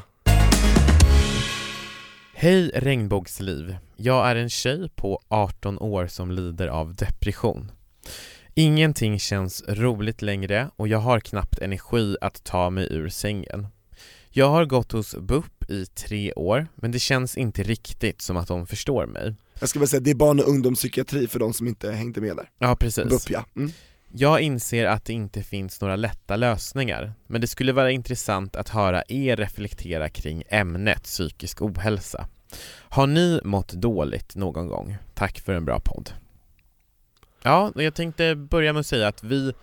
[2.41, 3.77] Hej regnbågsliv.
[3.95, 7.71] Jag är en tjej på 18 år som lider av depression.
[8.53, 13.67] Ingenting känns roligt längre och jag har knappt energi att ta mig ur sängen.
[14.29, 18.47] Jag har gått hos BUP i tre år, men det känns inte riktigt som att
[18.47, 19.35] de förstår mig.
[19.59, 22.35] Jag ska bara säga, det är barn och ungdomspsykiatri för de som inte hängde med
[22.35, 22.49] där.
[22.59, 23.09] Ja, precis.
[23.09, 23.45] BUP ja.
[23.55, 23.71] Mm.
[24.13, 28.69] Jag inser att det inte finns några lätta lösningar, men det skulle vara intressant att
[28.69, 32.27] höra er reflektera kring ämnet psykisk ohälsa.
[32.89, 34.97] Har ni mått dåligt någon gång?
[35.13, 36.09] Tack för en bra podd.
[37.43, 39.53] Ja, jag tänkte börja med att säga att vi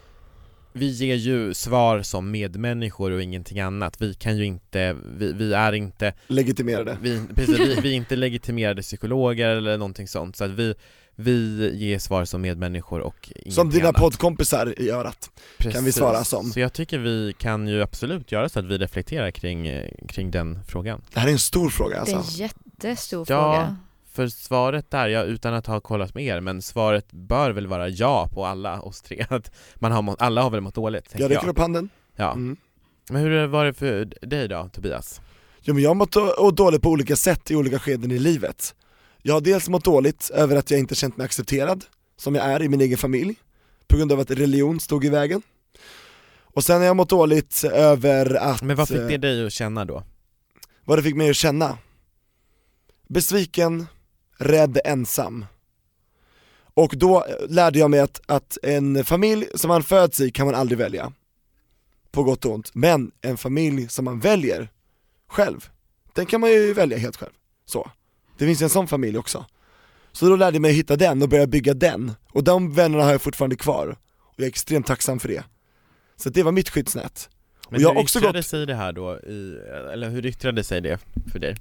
[0.72, 4.00] vi ger ju svar som medmänniskor och ingenting annat.
[4.00, 6.98] Vi kan ju inte, vi, vi är inte Legitimerade.
[7.02, 10.74] vi, precis, vi, vi är inte legitimerade psykologer eller någonting sånt, så att vi,
[11.20, 14.00] vi ger svar som medmänniskor och Som dina annat.
[14.00, 15.30] poddkompisar i örat.
[15.58, 16.50] kan vi svara som.
[16.52, 19.70] Så jag tycker vi kan ju absolut göra så att vi reflekterar kring,
[20.08, 21.02] kring den frågan.
[21.14, 22.42] Det här är en stor fråga Det är alltså.
[22.42, 23.42] en jättestor Ja.
[23.54, 23.76] fråga.
[24.12, 27.88] För svaret där, ja, utan att ha kollat med er, men svaret bör väl vara
[27.88, 31.30] ja på alla oss tre, att man har mått, alla har väl mått dåligt, Jag
[31.30, 31.50] räcker jag.
[31.50, 31.88] upp handen.
[32.16, 32.32] Ja.
[32.32, 32.56] Mm.
[33.10, 35.20] Men hur var det för dig då, Tobias?
[35.62, 38.74] Jo men jag har mått dåligt på olika sätt i olika skeden i livet.
[39.28, 41.84] Jag har dels mått dåligt över att jag inte känt mig accepterad,
[42.16, 43.36] som jag är i min egen familj,
[43.86, 45.42] på grund av att religion stod i vägen.
[46.42, 49.52] Och sen har jag mått dåligt över att, Men vad fick eh, det dig att
[49.52, 50.02] känna då?
[50.84, 51.78] vad det fick mig att känna?
[53.08, 53.86] Besviken,
[54.38, 55.46] rädd, ensam.
[56.74, 60.46] Och då eh, lärde jag mig att, att en familj som man föds i kan
[60.46, 61.12] man aldrig välja.
[62.10, 62.74] På gott och ont.
[62.74, 64.70] Men en familj som man väljer
[65.26, 65.68] själv,
[66.14, 67.32] den kan man ju välja helt själv.
[67.66, 67.90] Så.
[68.38, 69.44] Det finns en sån familj också.
[70.12, 72.12] Så då lärde jag mig att hitta den och börja bygga den.
[72.32, 73.96] Och de vännerna har jag fortfarande kvar.
[74.18, 75.44] Och jag är extremt tacksam för det.
[76.16, 77.28] Så det var mitt skyddsnät.
[77.68, 79.58] Men och jag hur också yttrade gått, sig det här då, i,
[79.92, 80.98] eller hur yttrade sig det
[81.32, 81.56] för dig?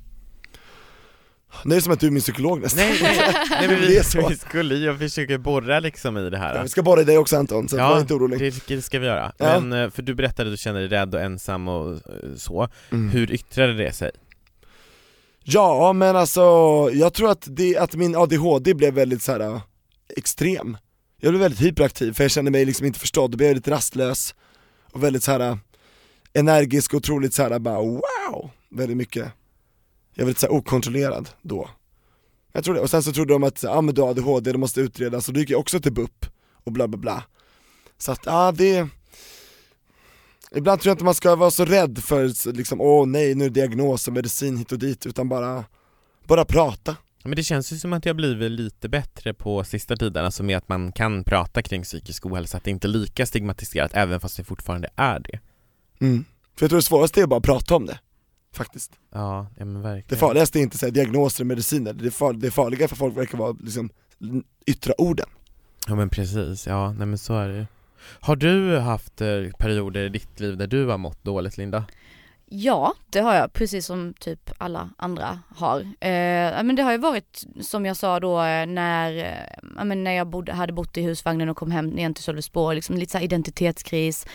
[1.66, 2.86] nu är det som att du är min psykolog nästan.
[2.86, 3.38] Nej, nej,
[3.68, 6.84] men Det vi, vi skulle ju försöka borra liksom i det här Ja, vi ska
[6.84, 8.40] bara i dig också Anton, så var inte orolig.
[8.40, 9.32] det, det ska vi göra.
[9.38, 9.60] Ja.
[9.60, 12.00] Men, eh, för du berättade att du kände dig rädd och ensam och eh,
[12.36, 12.70] så.
[12.92, 13.10] Mm.
[13.10, 14.12] Hur yttrade det sig?
[15.50, 16.42] Ja men alltså,
[16.94, 19.62] jag tror att, det, att min ADHD blev väldigt så här äh,
[20.16, 20.78] extrem.
[21.18, 23.72] Jag blev väldigt hyperaktiv för jag kände mig liksom inte förstådd, då blev jag lite
[23.72, 24.36] rastlös.
[24.92, 25.58] Och väldigt så här äh,
[26.34, 29.32] energisk och otroligt så här äh, bara wow, väldigt mycket.
[30.14, 31.70] Jag var lite så här okontrollerad då.
[32.52, 34.58] Jag tror det, och sen så trodde de att, ja men du har ADHD, det
[34.58, 36.26] måste utredas, och då gick jag också till BUP
[36.64, 37.24] och bla bla bla.
[37.98, 38.88] Så att, ja det
[40.56, 43.50] Ibland tror jag inte man ska vara så rädd för liksom, åh nej nu är
[43.50, 45.64] det diagnos och medicin hit och dit, utan bara,
[46.28, 50.26] bara prata Men det känns ju som att jag blivit lite bättre på sista tiden,
[50.26, 53.92] alltså med att man kan prata kring psykisk ohälsa, att det inte är lika stigmatiserat
[53.94, 55.40] även fast det fortfarande är det.
[56.00, 56.26] Mm.
[56.56, 58.00] För jag tror det svåraste är bara att prata om det,
[58.54, 58.92] faktiskt.
[59.12, 60.08] Ja, ja men verkligen.
[60.10, 63.38] Det farligaste är inte här, diagnoser och mediciner, det, far, det farliga för folk verkar
[63.38, 63.90] vara liksom
[64.66, 65.28] yttra orden.
[65.88, 67.66] Ja men precis, ja nej men så är det ju.
[68.20, 69.28] Har du haft eh,
[69.60, 71.86] perioder i ditt liv där du har mått dåligt Linda?
[72.50, 75.82] Ja, det har jag, precis som typ alla andra har.
[75.82, 80.12] Eh, men det har ju varit, som jag sa då, eh, när, eh, men när
[80.12, 83.18] jag bodde, hade bott i husvagnen och kom hem igen till Sölvesborg, liksom lite så
[83.18, 84.26] här identitetskris.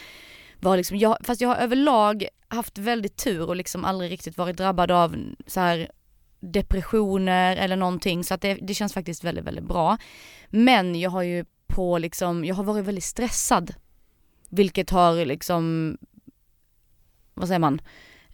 [0.60, 4.56] Var liksom, jag, fast jag har överlag haft väldigt tur och liksom aldrig riktigt varit
[4.56, 5.90] drabbad av så här
[6.40, 9.98] depressioner eller någonting så att det, det känns faktiskt väldigt, väldigt bra.
[10.50, 13.74] Men jag har ju på liksom, jag har varit väldigt stressad.
[14.48, 15.96] Vilket har liksom,
[17.34, 17.80] vad säger man?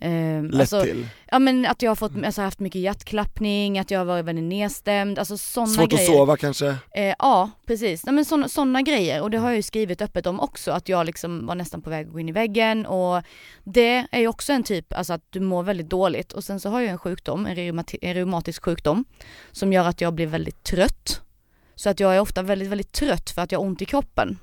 [0.00, 1.08] Eh, Lätt alltså, till.
[1.30, 4.44] Ja men att jag har fått, alltså haft mycket hjärtklappning, att jag har varit väldigt
[4.44, 6.10] nedstämd, alltså sådana Svårt grejer.
[6.10, 6.68] att sova kanske?
[6.94, 10.40] Eh, ja precis, Nej, men sådana grejer och det har jag ju skrivit öppet om
[10.40, 13.22] också att jag liksom var nästan på väg att gå in i väggen och
[13.64, 16.68] det är ju också en typ, alltså att du mår väldigt dåligt och sen så
[16.70, 19.04] har jag en sjukdom, en, reumati- en reumatisk sjukdom
[19.52, 21.22] som gör att jag blir väldigt trött.
[21.78, 24.38] Så att jag är ofta väldigt, väldigt trött för att jag har ont i kroppen.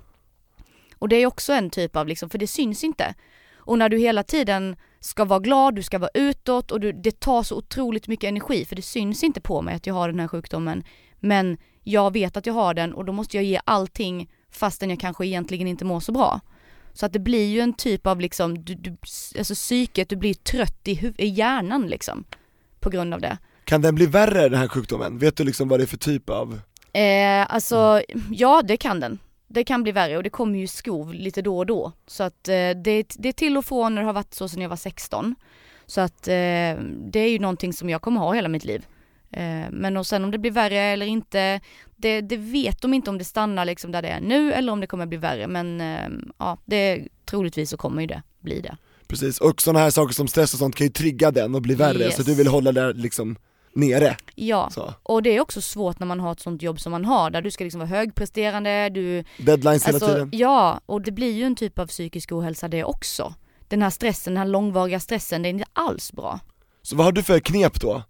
[1.00, 3.13] Och det är också en typ av liksom, för det syns inte.
[3.56, 7.19] Och när du hela tiden ska vara glad, du ska vara utåt och du, det
[7.19, 10.19] tar så otroligt mycket energi för det syns inte på mig att jag har den
[10.19, 10.84] här sjukdomen.
[11.19, 15.00] Men jag vet att jag har den och då måste jag ge allting fastän jag
[15.00, 16.41] kanske egentligen inte mår så bra.
[16.93, 18.98] Så att det blir ju en typ av liksom, du, du,
[19.38, 22.24] alltså psyket, du blir trött i, i hjärnan liksom.
[22.80, 23.38] På grund av det.
[23.63, 25.17] Kan den bli värre den här sjukdomen?
[25.17, 26.60] Vet du liksom vad det är för typ av?
[27.00, 29.20] Eh, alltså, ja det kan den.
[29.48, 31.92] Det kan bli värre och det kommer ju skov lite då och då.
[32.08, 32.54] Så att eh,
[32.84, 35.36] det, det är till och från när det har varit så sedan jag var 16.
[35.86, 36.34] Så att eh,
[37.12, 38.86] det är ju någonting som jag kommer ha hela mitt liv.
[39.32, 41.60] Eh, men och sen om det blir värre eller inte,
[41.96, 44.80] det, det vet de inte om det stannar liksom där det är nu eller om
[44.82, 45.48] det kommer bli värre.
[45.48, 48.78] Men eh, ja, det troligtvis så kommer ju det bli det.
[49.08, 51.76] Precis, och sådana här saker som stress och sånt kan ju trigga den och bli
[51.76, 52.16] värre, Yes.
[52.16, 53.36] så du vill hålla det liksom
[53.76, 54.18] nere.
[54.36, 54.94] Ja, Så.
[55.04, 57.42] och det är också svårt när man har ett sånt jobb som man har där
[57.42, 60.30] du ska liksom vara högpresterande, du Deadlines hela Alltså, tiden.
[60.34, 63.34] Ja, och det blir ju en typ av psykisk ohälsa det också.
[63.68, 66.40] Den här stressen, den här långvariga stressen, det är inte alls bra.
[66.82, 68.04] Så vad har du för knep då?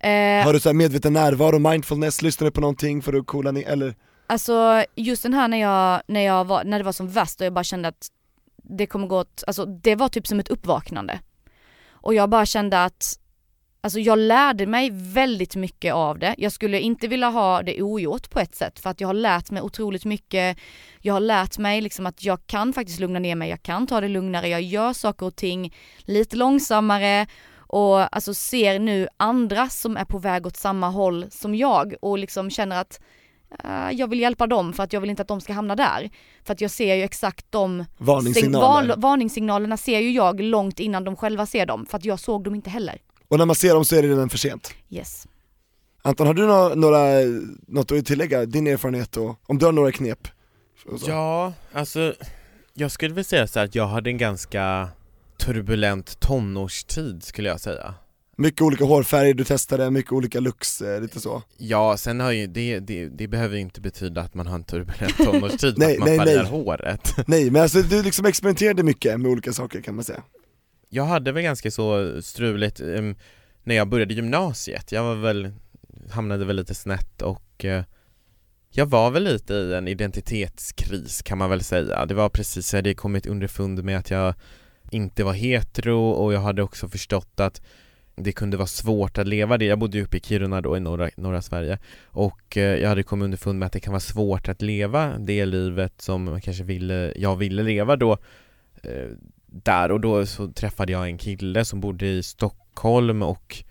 [0.00, 3.68] Eh, Har du så medveten närvaro, mindfulness, lyssnar du på någonting för att coola ner,
[3.68, 3.94] eller?
[4.26, 7.46] Alltså just den här när jag, när jag var, när det var som värst och
[7.46, 8.06] jag bara kände att
[8.62, 11.20] det kommer gå åt, alltså det var typ som ett uppvaknande.
[11.88, 13.18] Och jag bara kände att,
[13.86, 16.34] alltså jag lärde mig väldigt mycket av det.
[16.38, 19.50] Jag skulle inte vilja ha det ogjort på ett sätt för att jag har lärt
[19.50, 20.58] mig otroligt mycket.
[21.00, 24.00] Jag har lärt mig liksom att jag kan faktiskt lugna ner mig, jag kan ta
[24.00, 29.96] det lugnare, jag gör saker och ting lite långsammare och alltså ser nu andra som
[29.96, 33.00] är på väg åt samma håll som jag och liksom känner att
[33.64, 36.10] eh, jag vill hjälpa dem för att jag vill inte att de ska hamna där.
[36.44, 38.94] För att jag ser ju exakt de Varningssignaler.
[38.94, 42.44] Sign- varningssignalerna ser ju jag långt innan de själva ser dem, för att jag såg
[42.44, 42.98] dem inte heller.
[43.28, 44.74] Och när man ser dem så är det redan för sent.
[44.90, 45.26] Yes.
[46.02, 47.08] Anton, har du några, några
[47.66, 50.28] något att tillägga, din erfarenhet och om du har några knep?
[51.06, 52.14] Ja, alltså
[52.74, 54.88] jag skulle väl säga så här att jag hade en ganska
[55.38, 57.94] turbulent tonårstid skulle jag säga.
[58.38, 61.42] Mycket olika hårfärger du testade, mycket olika looks, eh, lite så.
[61.56, 64.64] Ja, sen har ju det, det, det behöver ju inte betyda att man har en
[64.64, 66.50] turbulent tonårstid, Nej, att man nej, färgar nej.
[66.50, 67.14] håret.
[67.26, 70.22] Nej men alltså du liksom experimenterade mycket med olika saker kan man säga.
[70.88, 73.16] Jag hade väl ganska så struligt em,
[73.64, 75.52] när jag började gymnasiet, jag var väl,
[76.10, 77.84] hamnade väl lite snett och eh,
[78.70, 82.06] jag var väl lite i en identitetskris kan man väl säga.
[82.06, 84.34] Det var precis, jag hade kommit underfund med att jag
[84.90, 87.62] inte var hetero och jag hade också förstått att
[88.16, 89.64] det kunde vara svårt att leva det.
[89.64, 93.02] Jag bodde ju uppe i Kiruna då i norra, norra Sverige och eh, jag hade
[93.02, 96.64] kommit underfund med att det kan vara svårt att leva det livet som man kanske
[96.64, 98.12] ville, jag ville leva då
[98.82, 99.08] eh,
[99.46, 103.64] där och då så träffade jag en kille som bodde i Stockholm och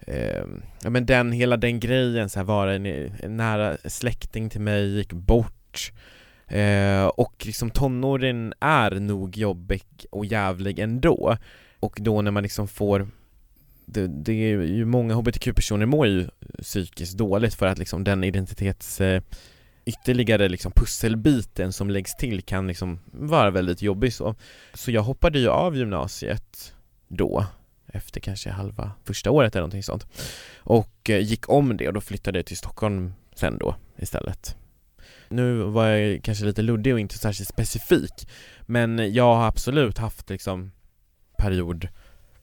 [0.00, 0.44] eh,
[0.82, 4.96] ja men den, hela den grejen så här var en, en nära släkting till mig
[4.96, 5.92] gick bort.
[6.46, 11.36] Eh, och liksom tonåren är nog jobbig och jävlig ändå.
[11.80, 13.08] Och då när man liksom får
[13.86, 16.28] det, det är ju många hbtq-personer mår ju
[16.62, 19.22] psykiskt dåligt för att liksom den identitets eh,
[19.88, 24.34] ytterligare liksom pusselbiten som läggs till kan liksom vara väldigt jobbig så.
[24.74, 26.74] Så jag hoppade ju av gymnasiet
[27.08, 27.46] då,
[27.86, 30.06] efter kanske halva första året eller någonting sånt.
[30.56, 34.56] Och eh, gick om det och då flyttade jag till Stockholm sen då istället.
[35.28, 38.28] Nu var jag kanske lite luddig och inte särskilt specifik,
[38.66, 40.72] men jag har absolut haft liksom
[41.38, 41.88] period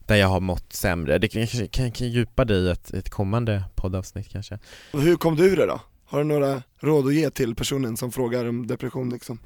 [0.06, 1.18] där jag har mått sämre.
[1.18, 4.58] Det kanske kan, kan djupa dig i ett, ett kommande poddavsnitt kanske.
[4.92, 5.80] Hur kom du ur det då?
[6.08, 9.38] Har du några råd att ge till personen som frågar om depression liksom?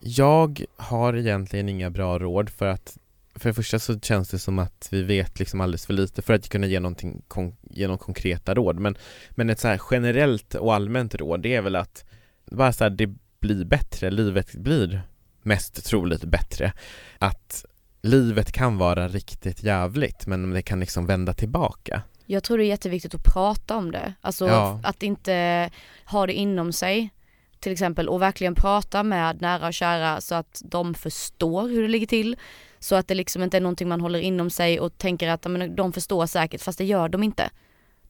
[0.00, 2.98] Jag har egentligen inga bra råd för att
[3.34, 6.34] för det första så känns det som att vi vet liksom alldeles för lite för
[6.34, 8.80] att kunna ge någonting kon- ge någon konkreta råd.
[8.80, 8.96] Men,
[9.30, 12.04] men ett så här generellt och allmänt råd det är väl att
[12.50, 15.02] bara så här, det blir bättre, livet blir
[15.42, 16.72] mest troligt bättre.
[17.18, 17.64] Att
[18.02, 22.02] livet kan vara riktigt jävligt men det kan liksom vända tillbaka.
[22.26, 24.14] Jag tror det är jätteviktigt att prata om det.
[24.20, 24.80] Alltså Ja.
[24.82, 25.70] att inte
[26.04, 27.10] ha det inom sig
[27.60, 31.88] till exempel och verkligen prata med nära och kära så att de förstår hur det
[31.88, 32.36] ligger till.
[32.78, 35.76] Så att det liksom inte är någonting man håller inom sig och tänker att men,
[35.76, 37.50] de förstår säkert fast det gör de inte.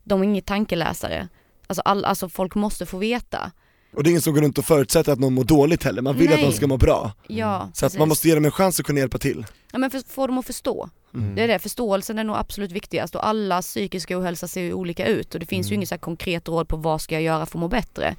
[0.05, 1.29] De är inget tankeläsare.
[1.67, 3.53] Alltså, all, alltså folk måste få veta.
[3.95, 6.17] Och det är ingen som går runt och förutsätter att någon mår dåligt heller, man
[6.17, 6.51] vill att Nej.
[6.51, 7.13] de ska må bra.
[7.29, 9.47] Ja, Så att man måste ge dem en chans att kunna hjälpa till.
[9.73, 10.89] Ja men för, få dem att förstå.
[11.15, 11.35] Mm.
[11.35, 15.07] Det är det, förståelsen är nog absolut viktigast och alla psykiska ohälsa ser ju olika
[15.07, 15.79] ut och det finns ju Mm.
[15.79, 18.17] inget så konkret råd på vad ska jag göra för att må bättre.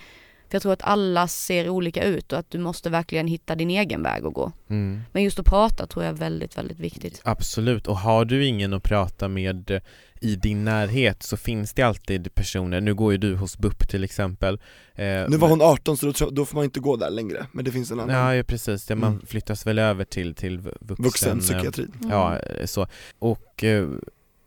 [0.50, 3.70] För jag tror att alla ser olika ut och att du måste verkligen hitta din
[3.70, 4.52] egen väg att gå.
[4.70, 5.02] mm.
[5.12, 7.22] Men just att prata tror jag är väldigt, väldigt viktigt.
[7.24, 9.82] Absolut, och har du ingen att prata med eh,
[10.22, 14.04] i din närhet så finns det alltid personer, nu går ju du hos BUP till
[14.04, 14.60] exempel
[14.96, 17.66] eh, Nu var hon 18 så då, då får man inte gå där längre, men
[17.66, 19.26] det finns en annan Ja, ja precis, det, man Mm.
[19.26, 21.88] flyttas väl över till, till vu- vuxen, vuxen eh, psykiatri.
[22.10, 22.88] Ja, eh, så.
[23.20, 23.88] Och eh,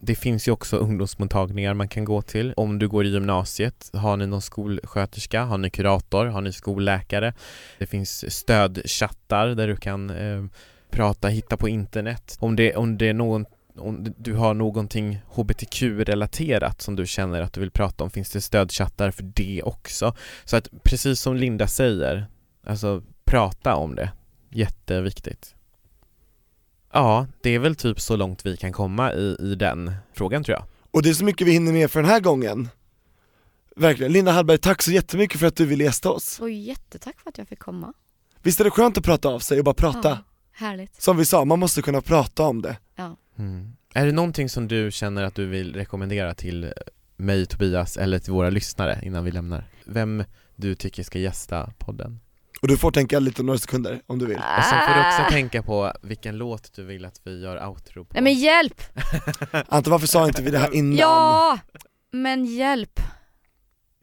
[0.01, 2.55] det finns ju också ungdomsmottagningar man kan gå till.
[2.57, 7.35] Om du går i gymnasiet, har ni någon skolsköterska, har ni kurator, har ni skolläkare?
[7.79, 10.45] Det finns stödchattar där du kan eh,
[10.91, 12.37] prata, hitta på internet.
[12.41, 13.47] Om det, om det är någon
[13.77, 18.41] om du har någonting hbtq-relaterat som du känner att du vill prata om finns det
[18.41, 20.15] stödchattar för det också.
[20.45, 22.27] Så att precis som Linda säger,
[22.67, 24.13] alltså prata om det.
[24.51, 25.55] Jätteviktigt.
[26.93, 30.59] Ja, det är väl typ så långt vi kan komma i, i den frågan tror
[30.59, 30.65] jag.
[30.91, 32.69] Och det är så mycket vi hinner med för den här gången.
[33.77, 34.13] Verkligen.
[34.13, 36.41] Linda Hallberg, tack så jättemycket för att du ville gästa oss.
[36.41, 37.93] Och jättetack för att jag fick komma.
[38.43, 40.09] Visst är det skönt att prata av sig och bara prata?
[40.09, 40.19] Ja,
[40.53, 41.03] härligt.
[41.03, 42.77] Som vi sa, man måste kunna prata om det.
[43.39, 43.73] Mm.
[43.95, 46.73] Är det någonting som du känner att du vill rekommendera till
[47.17, 49.65] mig, Tobias, eller till våra lyssnare innan vi lämnar?
[49.85, 50.25] Vem
[50.57, 52.21] du tycker ska gästa podden?
[52.63, 54.37] Och du får tänka lite några sekunder om du vill.
[54.37, 58.05] Och sen får du också tänka på vilken låt du vill att vi gör outro
[58.05, 58.11] på.
[58.15, 58.83] Nej men hjälp!
[59.69, 60.97] Ante varför sa inte vi det här innan?
[60.99, 61.59] Ja!
[62.13, 63.01] Men hjälp!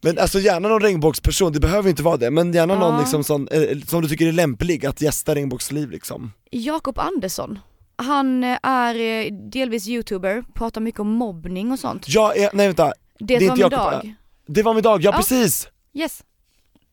[0.01, 2.99] Men alltså gärna någon regnbågsperson, det behöver inte vara det, men gärna någon Ja.
[2.99, 6.31] liksom sån, eh, som du tycker är lämplig att gästa regnbågsliv liksom.
[6.51, 7.59] Jakob Andersson.
[7.95, 12.07] Han eh, är eh, delvis youtuber, pratar mycket om mobbning och sånt.
[12.07, 14.13] Är, nej vänta, Det, det var inte min Jakob, dag.
[14.47, 15.17] det var min dag, ja, Ja.
[15.17, 15.69] precis!
[15.93, 16.23] Yes,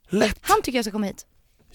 [0.08, 0.38] Lätt!
[0.40, 1.26] han tycker jag ska komma hit.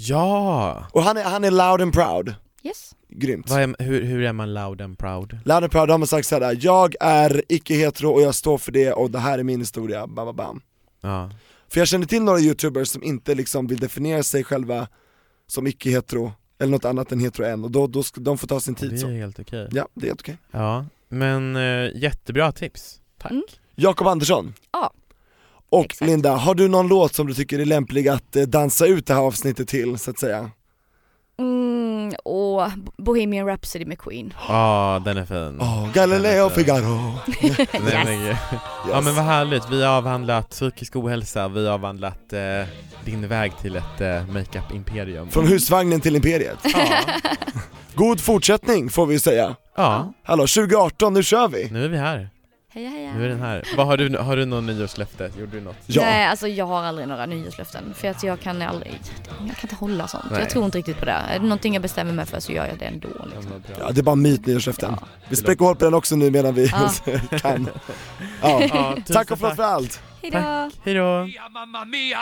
[0.02, 0.86] Ja!
[0.91, 2.95] Och han är, han är loud and proud, Yes.
[3.10, 3.50] grymt.
[3.50, 5.38] Vad är, hur, hur är man loud and proud?
[5.45, 8.93] Loud and proud har man sagt såhär, jag är icke-hetero och jag står för det
[8.93, 10.62] och det här är min historia, bam, bam, bam.
[11.02, 11.32] Ja,
[11.70, 14.88] För jag känner till några youtubers som inte liksom vill definiera sig själva
[15.47, 18.60] som icke-hetero, eller något annat än hetero än, och då, då ska de få ta
[18.60, 19.08] sin det tid så.
[19.08, 19.68] är helt okej.
[19.72, 20.38] Ja, det är helt okej.
[20.52, 23.02] Ja, men eh, jättebra tips.
[23.18, 23.32] Tack.
[23.32, 23.43] Mm.
[23.76, 24.54] Jakob Andersson.
[24.72, 24.93] Ja.
[25.72, 26.09] Och Exakt.
[26.09, 29.13] Linda, har du någon låt som du tycker är lämplig att eh, dansa ut det
[29.13, 30.49] här avsnittet till, så att säga?
[31.39, 34.34] Mm, och Bohemian Rhapsody med Queen.
[34.47, 35.57] Ja, den är fin.
[35.61, 36.63] Åh, Galileo Den är fin.
[36.65, 37.13] Figaro.
[37.91, 38.38] Den är-
[38.91, 42.39] Ja men vad härligt, vi har avhandlat psykisk ohälsa, vi har avhandlat eh,
[43.05, 45.30] din väg till ett eh, makeup-imperium.
[45.30, 46.57] Från husvagnen till imperiet.
[46.63, 46.88] Ja,
[47.95, 49.55] God fortsättning får vi säga.
[49.76, 51.70] ja, Hallå, 2018, nu kör vi!
[51.72, 52.30] nu är vi här.
[52.80, 53.13] Heja heja.
[53.13, 53.63] Nu är den här.
[53.77, 55.32] Vad har du, har du någon nyårslöfte?
[55.39, 55.75] Gjorde du något?
[55.86, 56.01] Ja.
[56.01, 59.75] Nej alltså jag har aldrig några nyårslöften för att jag kan aldrig, jag kan inte
[59.75, 60.25] hålla sånt.
[60.32, 60.39] Nej.
[60.39, 61.11] Jag tror inte riktigt på det.
[61.11, 63.63] Är det någonting jag bestämmer mig för så gör jag det ändå liksom.
[63.80, 64.95] Ja, det är bara myt nyårslöften.
[65.01, 65.07] Ja.
[65.30, 66.91] Vi spräcker hål på den också nu medan vi Ja.
[67.39, 67.69] kan.
[68.41, 68.95] Ja.
[69.07, 70.01] Tack och förlåt för allt!
[70.21, 70.71] Hejdå!
[70.86, 71.27] Hejdå!
[71.51, 72.19] Mamma mia!